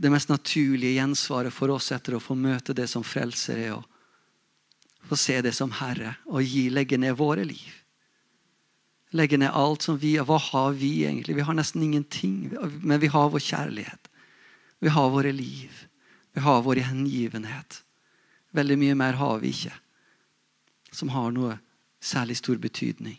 det 0.00 0.12
mest 0.12 0.30
naturlige 0.32 0.98
gjensvaret 1.00 1.52
for 1.52 1.72
oss 1.72 1.90
etter 1.96 2.16
å 2.16 2.22
få 2.22 2.36
møte 2.36 2.76
det 2.76 2.86
som 2.92 3.04
frelser, 3.04 3.58
er 3.60 3.74
å 3.76 3.82
få 5.08 5.16
se 5.18 5.40
det 5.44 5.52
som 5.56 5.72
Herre 5.80 6.14
og 6.28 6.44
gi, 6.44 6.68
legge 6.72 7.00
ned 7.00 7.16
våre 7.18 7.44
liv. 7.48 7.74
Legge 9.16 9.40
ned 9.40 9.50
alt 9.56 9.82
som 9.82 9.98
vi 9.98 10.14
Hva 10.22 10.38
har 10.38 10.76
vi 10.78 11.00
egentlig? 11.02 11.34
Vi 11.40 11.44
har 11.44 11.56
nesten 11.56 11.82
ingenting, 11.82 12.52
men 12.84 13.00
vi 13.02 13.10
har 13.10 13.32
vår 13.32 13.42
kjærlighet. 13.42 14.10
Vi 14.80 14.92
har 14.92 15.10
våre 15.10 15.32
liv. 15.32 15.86
Vi 16.32 16.44
har 16.44 16.62
vår 16.62 16.84
hengivenhet. 16.86 17.82
Veldig 18.56 18.76
mye 18.78 18.96
mer 18.98 19.18
har 19.20 19.38
vi 19.42 19.52
ikke 19.54 19.74
som 20.90 21.12
har 21.14 21.30
noe 21.30 21.58
særlig 22.02 22.36
stor 22.40 22.58
betydning. 22.58 23.18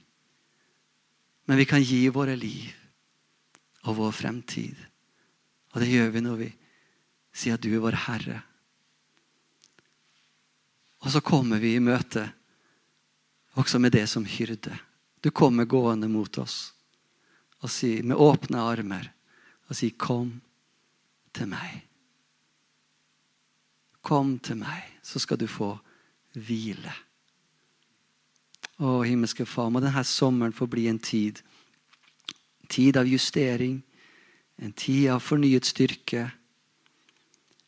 Men 1.48 1.58
vi 1.58 1.66
kan 1.66 1.84
gi 1.84 2.04
våre 2.12 2.36
liv 2.36 2.74
og 3.88 3.98
vår 3.98 4.12
fremtid. 4.12 4.76
Og 5.72 5.82
det 5.82 5.90
gjør 5.92 6.12
vi 6.12 6.24
når 6.26 6.40
vi 6.42 6.50
sier 7.32 7.56
at 7.56 7.64
du 7.64 7.72
er 7.72 7.84
vår 7.84 7.98
Herre. 8.08 8.42
Og 11.02 11.14
så 11.14 11.22
kommer 11.24 11.62
vi 11.64 11.76
i 11.76 11.84
møte 11.84 12.28
også 13.58 13.80
med 13.80 13.96
det 13.96 14.06
som 14.10 14.28
hyrde. 14.28 14.76
Du 15.22 15.32
kommer 15.32 15.70
gående 15.70 16.10
mot 16.12 16.38
oss 16.42 16.74
og 17.62 17.70
sier 17.70 18.04
med 18.04 18.20
åpne 18.20 18.58
armer 18.58 19.12
og 19.70 19.76
sier, 19.76 19.92
'Kom 19.92 20.42
til 21.34 21.48
meg'. 21.48 21.91
Kom 24.02 24.38
til 24.40 24.62
meg, 24.64 24.84
så 25.06 25.22
skal 25.22 25.40
du 25.42 25.48
få 25.50 25.76
hvile. 26.34 26.94
Å, 28.82 29.02
himmelske 29.06 29.46
Far, 29.46 29.70
må 29.70 29.82
denne 29.84 30.04
sommeren 30.08 30.56
få 30.58 30.66
bli 30.70 30.88
en 30.90 31.00
tid. 31.00 31.44
En 32.64 32.72
tid 32.74 32.98
av 32.98 33.10
justering, 33.10 33.82
en 34.58 34.74
tid 34.74 35.12
av 35.14 35.22
fornyet 35.22 35.70
styrke. 35.70 36.26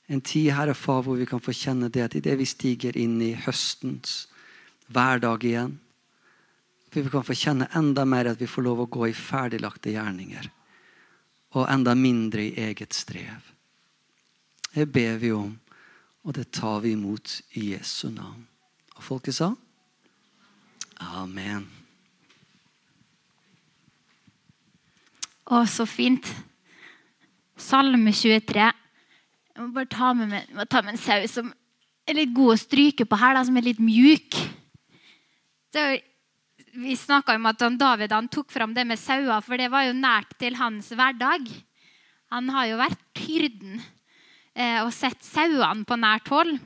En 0.09 0.21
tid, 0.21 0.49
Herre 0.57 0.73
Far, 0.73 1.03
hvor 1.05 1.19
vi 1.19 1.29
kan 1.29 1.41
få 1.43 1.53
kjenne 1.53 1.91
det 1.93 2.07
at 2.07 2.17
idet 2.17 2.37
vi 2.41 2.49
stiger 2.49 2.97
inn 2.97 3.19
i 3.21 3.33
høstens 3.45 4.23
hverdag 4.93 5.45
igjen, 5.47 5.77
vi 6.93 7.09
kan 7.09 7.25
få 7.25 7.33
kjenne 7.33 7.69
enda 7.73 8.05
mer 8.05 8.29
at 8.29 8.41
vi 8.41 8.49
får 8.49 8.65
lov 8.67 8.83
å 8.83 8.89
gå 8.91 9.07
i 9.09 9.15
ferdiglagte 9.17 9.95
gjerninger. 9.95 10.49
Og 11.57 11.69
enda 11.69 11.95
mindre 11.97 12.43
i 12.45 12.53
eget 12.67 12.93
strev. 12.93 13.49
Det 14.73 14.85
ber 14.89 15.17
vi 15.21 15.31
om, 15.33 15.51
og 16.23 16.35
det 16.37 16.47
tar 16.55 16.79
vi 16.83 16.93
imot 16.95 17.41
i 17.59 17.73
Jesu 17.73 18.07
navn. 18.09 18.45
Og 18.95 19.03
folket 19.03 19.35
sa? 19.35 19.51
Amen. 21.03 21.65
Å, 25.43 25.65
så 25.67 25.85
fint. 25.89 26.29
Salme 27.59 28.13
23. 28.15 28.69
Jeg 29.53 29.61
må 29.61 29.73
bare 29.75 29.91
ta 29.91 30.13
med, 30.15 30.31
meg, 30.31 30.69
ta 30.71 30.81
med 30.81 30.95
en 30.95 31.01
sau 31.01 31.27
som 31.29 31.51
er 32.07 32.17
litt 32.17 32.31
god 32.35 32.55
å 32.55 32.61
stryke 32.61 33.05
på 33.07 33.19
her, 33.19 33.35
da, 33.35 33.43
som 33.45 33.59
er 33.59 33.67
litt 33.67 33.81
mjuk. 33.83 34.39
Er, 35.75 35.99
vi 36.73 36.95
snakka 36.97 37.35
om 37.35 37.51
at 37.51 37.67
David 37.79 38.15
han 38.15 38.31
tok 38.31 38.51
fram 38.53 38.73
det 38.73 38.87
med 38.87 39.01
sauer, 39.01 39.43
for 39.43 39.59
det 39.59 39.69
var 39.73 39.89
jo 39.89 39.97
nært 39.97 40.33
til 40.39 40.55
hans 40.57 40.89
hverdag. 40.95 41.51
Han 42.33 42.49
har 42.55 42.71
jo 42.71 42.79
vært 42.79 43.23
hyrden 43.27 43.83
og 44.53 44.91
sett 44.93 45.23
sauene 45.25 45.85
på 45.87 45.97
nært 45.97 46.29
hold. 46.29 46.57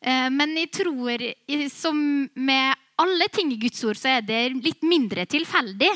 Eh, 0.00 0.28
men 0.32 0.54
jeg 0.56 0.70
tror, 0.80 1.24
som 1.72 1.98
med 2.34 2.86
alle 3.00 3.28
ting 3.32 3.52
i 3.52 3.60
Guds 3.60 3.82
ord, 3.84 3.98
så 4.00 4.16
er 4.16 4.24
det 4.24 4.42
litt 4.60 4.84
mindre 4.84 5.26
tilfeldig. 5.28 5.90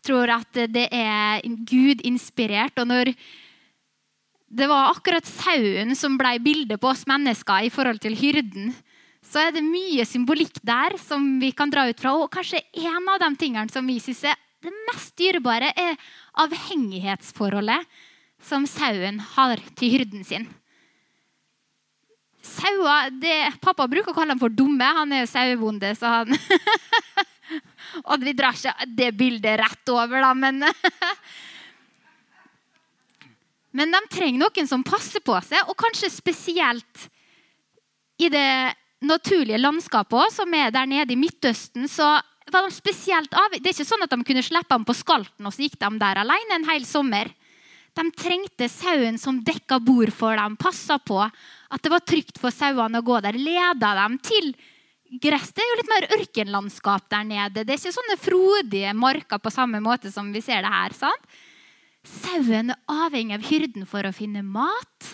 Jeg 0.00 0.04
tror 0.06 0.32
at 0.32 0.60
det 0.72 0.86
er 0.96 1.44
Gud 1.68 2.04
inspirert. 2.08 2.78
Og 2.80 2.88
når 2.88 3.12
det 4.50 4.68
var 4.68 4.90
akkurat 4.90 5.28
sauen 5.28 5.94
som 5.96 6.16
ble 6.20 6.38
bildet 6.42 6.80
på 6.80 6.90
oss 6.90 7.06
mennesker 7.08 7.68
i 7.68 7.72
forhold 7.72 8.00
til 8.02 8.16
hyrden, 8.18 8.72
så 9.20 9.44
er 9.46 9.52
det 9.54 9.62
mye 9.62 10.06
symbolikk 10.08 10.56
der 10.64 10.96
som 11.00 11.36
vi 11.42 11.52
kan 11.52 11.70
dra 11.72 11.84
ut 11.90 12.00
fra. 12.00 12.16
Og 12.16 12.32
kanskje 12.32 12.62
en 12.80 13.10
av 13.12 13.20
de 13.20 13.30
tingene 13.40 13.72
som 13.72 13.86
vi 13.86 14.00
syns 14.02 14.24
er 14.32 14.40
det 14.60 14.72
mest 14.90 15.14
dyrebare, 15.16 15.70
er 15.76 15.96
avhengighetsforholdet 16.40 17.84
som 18.44 18.66
sauen 18.68 19.20
har 19.36 19.60
til 19.78 19.94
hyrden 19.94 20.24
sin. 20.26 20.48
Sauer 22.40 23.12
det, 23.20 23.52
Pappa 23.60 23.86
bruker 23.90 24.12
å 24.12 24.16
kalle 24.16 24.32
dem 24.34 24.40
for 24.40 24.52
dumme. 24.52 24.86
Han 24.96 25.12
er 25.12 25.24
jo 25.24 25.32
sauebonde, 25.32 25.92
så 25.98 26.20
han 26.20 26.34
Og 28.06 28.22
vi 28.22 28.32
drar 28.38 28.54
ikke 28.54 28.86
det 28.96 29.10
bildet 29.18 29.58
rett 29.60 29.92
over, 29.92 30.22
da, 30.22 30.34
men 30.34 30.62
Men 33.76 33.92
de 33.94 34.00
trenger 34.10 34.42
noen 34.42 34.66
som 34.66 34.82
passer 34.82 35.22
på 35.22 35.36
seg, 35.46 35.68
og 35.70 35.78
kanskje 35.78 36.10
spesielt 36.10 37.04
i 38.20 38.26
det 38.32 38.74
naturlige 39.00 39.60
landskapet 39.60 40.34
som 40.34 40.54
er 40.58 40.72
der 40.74 40.88
nede 40.90 41.14
i 41.14 41.18
Midtøsten, 41.18 41.86
så 41.88 42.18
var 42.50 42.66
de 42.66 42.74
spesielt 42.74 43.32
av. 43.36 43.54
Det 43.54 43.70
er 43.70 43.76
ikke 43.76 43.86
sånn 43.86 44.02
at 44.04 44.12
de 44.12 44.26
kunne 44.26 44.42
slippe 44.44 44.74
dem 44.74 44.86
på 44.88 44.96
skalten, 44.98 45.46
og 45.46 45.54
så 45.54 45.64
gikk 45.64 45.78
de 45.80 45.90
der 46.02 46.20
alene 46.24 46.58
en 46.58 46.66
hel 46.68 46.84
sommer. 46.88 47.30
De 47.98 48.04
trengte 48.14 48.68
sauen 48.70 49.18
som 49.18 49.40
dekka 49.44 49.80
bord 49.82 50.12
for 50.14 50.38
dem, 50.38 50.56
passa 50.60 50.98
på 51.02 51.18
at 51.20 51.82
det 51.82 51.90
var 51.92 52.04
trygt 52.06 52.38
for 52.40 52.54
sauene 52.54 53.00
å 53.00 53.06
gå 53.06 53.18
der. 53.24 53.38
Leda 53.38 53.94
dem 53.98 54.18
til 54.22 54.52
gress. 55.22 55.50
Det 55.52 55.64
er 55.64 55.70
jo 55.70 55.78
litt 55.80 55.90
mer 55.90 56.08
ørkenlandskap 56.18 57.08
der 57.10 57.26
nede. 57.26 57.64
Det 57.64 57.74
er 57.74 57.80
ikke 57.80 57.96
sånne 57.96 58.18
frodige 58.20 58.92
marker 58.96 59.42
på 59.42 59.52
samme 59.54 59.82
måte 59.82 60.12
som 60.14 60.30
vi 60.32 60.42
ser 60.44 60.62
det 60.66 60.74
her. 60.74 60.94
sant? 60.94 61.38
Sauen 62.06 62.72
er 62.72 62.78
avhengig 62.88 63.36
av 63.36 63.48
hyrden 63.50 63.88
for 63.88 64.06
å 64.06 64.14
finne 64.16 64.42
mat, 64.46 65.10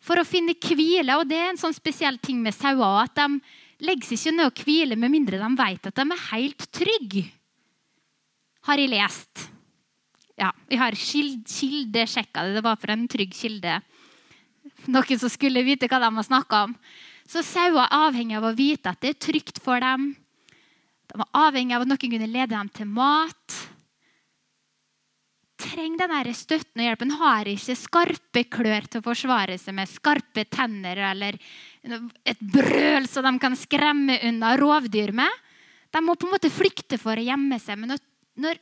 for 0.00 0.20
å 0.20 0.26
finne 0.28 0.54
hvile. 0.56 1.18
Og 1.18 1.28
det 1.28 1.40
er 1.40 1.50
en 1.52 1.60
sånn 1.60 1.76
spesiell 1.76 2.18
ting 2.22 2.40
med 2.42 2.56
sauer 2.56 3.04
at 3.04 3.16
de 3.18 3.40
legger 3.84 4.12
seg 4.12 4.20
ikke 4.20 4.36
ned 4.36 4.46
og 4.46 4.62
hviler 4.64 5.00
med 5.00 5.12
mindre 5.12 5.40
de 5.42 5.50
vet 5.58 5.90
at 5.90 5.98
de 5.98 6.06
er 6.06 6.28
helt 6.30 6.70
trygge. 6.72 7.26
Har 8.64 8.80
jeg 8.80 8.94
lest. 8.94 9.48
Ja, 10.40 10.50
jeg 10.70 10.80
har 10.80 10.96
kildesjekka 10.98 12.44
det. 12.46 12.56
Det 12.58 12.64
var 12.66 12.78
for 12.80 12.94
en 12.94 13.06
trygg 13.10 13.34
kilde. 13.36 13.78
Noen 14.90 15.20
som 15.20 15.30
skulle 15.32 15.62
vite 15.66 15.88
hva 15.90 16.00
de 16.02 16.10
har 16.16 16.26
snakka 16.26 16.64
om. 16.68 16.74
Så 17.30 17.44
sauer 17.46 17.84
er 17.84 18.00
avhengig 18.08 18.36
av 18.36 18.48
å 18.50 18.56
vite 18.56 18.90
at 18.90 19.00
det 19.00 19.14
er 19.14 19.22
trygt 19.30 19.62
for 19.64 19.80
dem. 19.80 20.10
De 21.12 21.20
er 21.20 21.38
avhengig 21.46 21.76
av 21.76 21.84
at 21.84 21.92
noen 21.92 22.02
kunne 22.02 22.32
lede 22.32 22.52
dem 22.56 22.72
til 22.74 22.90
mat 22.90 23.60
trenger 25.74 26.04
denne 26.04 26.34
støtten 26.36 26.82
og 26.82 26.88
hjelpen. 26.88 27.14
Har 27.18 27.50
ikke 27.50 27.76
skarpe 27.78 28.44
klør 28.52 28.88
til 28.88 29.00
å 29.00 29.06
forsvare 29.06 29.56
seg 29.60 29.76
med, 29.76 29.90
skarpe 29.90 30.46
tenner 30.50 31.00
eller 31.10 31.38
et 31.84 32.40
brøl 32.40 33.08
så 33.10 33.24
de 33.24 33.34
kan 33.42 33.56
skremme 33.58 34.20
unna 34.28 34.54
rovdyr 34.60 35.14
med. 35.16 35.42
De 35.94 36.02
må 36.02 36.16
på 36.18 36.28
en 36.28 36.34
måte 36.34 36.52
flykte 36.52 36.98
for 37.00 37.18
å 37.18 37.26
gjemme 37.26 37.60
seg. 37.62 37.78
Men 37.80 37.96
når 38.40 38.60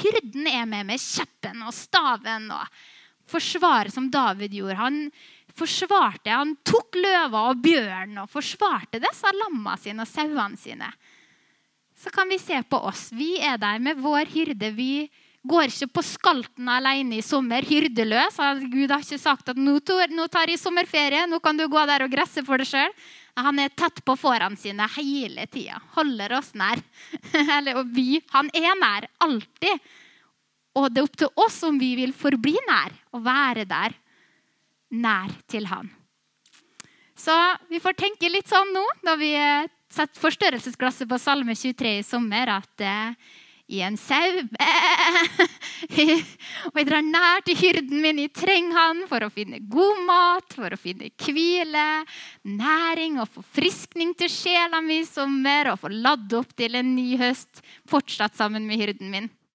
hyrden 0.00 0.48
er 0.50 0.66
med 0.68 0.88
med 0.90 1.00
kjeppen 1.00 1.62
og 1.64 1.74
staven 1.76 2.50
og 2.54 2.84
forsvarer 3.30 3.92
som 3.92 4.10
David 4.12 4.52
gjorde 4.52 4.76
Han 4.80 5.00
forsvarte, 5.54 6.32
han 6.34 6.56
tok 6.66 6.96
løva 6.98 7.44
og 7.52 7.60
bjørn 7.62 8.18
og 8.24 8.30
forsvarte 8.32 8.98
disse 9.02 9.30
lamma 9.38 9.76
sine 9.78 10.02
og 10.02 10.10
sauene 10.10 10.58
sine. 10.58 10.88
Så 11.94 12.10
kan 12.10 12.28
vi 12.28 12.40
se 12.42 12.58
på 12.66 12.80
oss. 12.90 13.12
Vi 13.14 13.36
er 13.38 13.60
der 13.62 13.78
med 13.78 14.02
vår 14.02 14.26
hyrde. 14.34 14.72
Vi 14.74 15.06
Går 15.44 15.68
ikke 15.68 15.90
på 15.98 16.02
skalten 16.08 16.68
alene 16.72 17.18
i 17.18 17.24
sommer, 17.24 17.66
hyrdeløs. 17.68 18.38
Gud 18.72 18.88
har 18.88 19.02
ikke 19.04 19.18
sagt 19.20 19.50
at 19.52 19.58
nå 19.60 19.76
tar 19.84 20.48
jeg 20.48 20.56
sommerferie, 20.56 21.26
nå 21.28 21.36
kan 21.44 21.58
du 21.58 21.66
gå 21.68 21.82
der 21.84 22.06
og 22.06 22.14
gresse 22.14 22.40
for 22.46 22.56
deg 22.56 22.70
sjøl. 22.70 22.94
Han 23.40 23.58
er 23.58 23.72
tett 23.74 23.98
på 24.06 24.14
fårene 24.18 24.56
sine 24.58 24.86
hele 24.94 25.46
tida. 25.50 25.80
Holder 25.96 26.36
oss 26.38 26.52
nær. 26.54 26.78
Eller, 27.56 27.80
og 27.80 27.90
vi, 27.94 28.20
han 28.30 28.50
er 28.54 28.78
nær. 28.78 29.08
Alltid. 29.26 29.90
Og 30.78 30.88
det 30.90 31.02
er 31.02 31.08
opp 31.08 31.18
til 31.18 31.42
oss 31.42 31.60
om 31.66 31.78
vi 31.78 31.94
vil 31.98 32.14
forbli 32.14 32.54
nær 32.68 32.94
og 33.14 33.24
være 33.26 33.66
der. 33.70 33.94
Nær 34.94 35.34
til 35.50 35.66
han. 35.70 35.90
Så 37.18 37.34
vi 37.70 37.80
får 37.82 37.96
tenke 37.98 38.30
litt 38.30 38.50
sånn 38.50 38.72
nå, 38.74 38.82
når 39.06 39.18
vi 39.18 39.32
setter 39.94 40.20
forstørrelsesglasset 40.20 41.08
på 41.10 41.18
Salme 41.22 41.54
23 41.54 41.98
i 42.00 42.06
sommer, 42.06 42.50
at 42.58 42.82
eh, 42.82 43.34
i 43.66 43.80
en 43.84 43.96
sau. 44.00 44.40
og 46.70 46.78
jeg 46.78 46.88
drar 46.88 47.04
nær 47.04 47.44
til 47.46 47.58
hyrden 47.58 48.02
min. 48.02 48.18
Jeg 48.24 48.34
trenger 48.36 48.76
han 48.76 49.04
for 49.10 49.24
å 49.24 49.32
finne 49.32 49.62
god 49.70 50.02
mat, 50.08 50.56
for 50.56 50.74
å 50.74 50.80
finne 50.80 51.10
hvile, 51.24 51.86
næring 52.44 53.20
og 53.22 53.30
forfriskning 53.38 54.14
til 54.18 54.32
sjela 54.32 54.82
mi 54.84 55.00
i 55.02 55.08
sommer 55.08 55.72
og 55.72 55.80
få 55.84 55.92
ladd 55.94 56.32
opp 56.36 56.54
til 56.58 56.80
en 56.80 56.94
ny 56.96 57.14
høst. 57.20 57.64
Fortsatt 57.90 58.36
sammen 58.38 58.68
med 58.68 58.82
hyrden 58.82 59.12
min. 59.12 59.30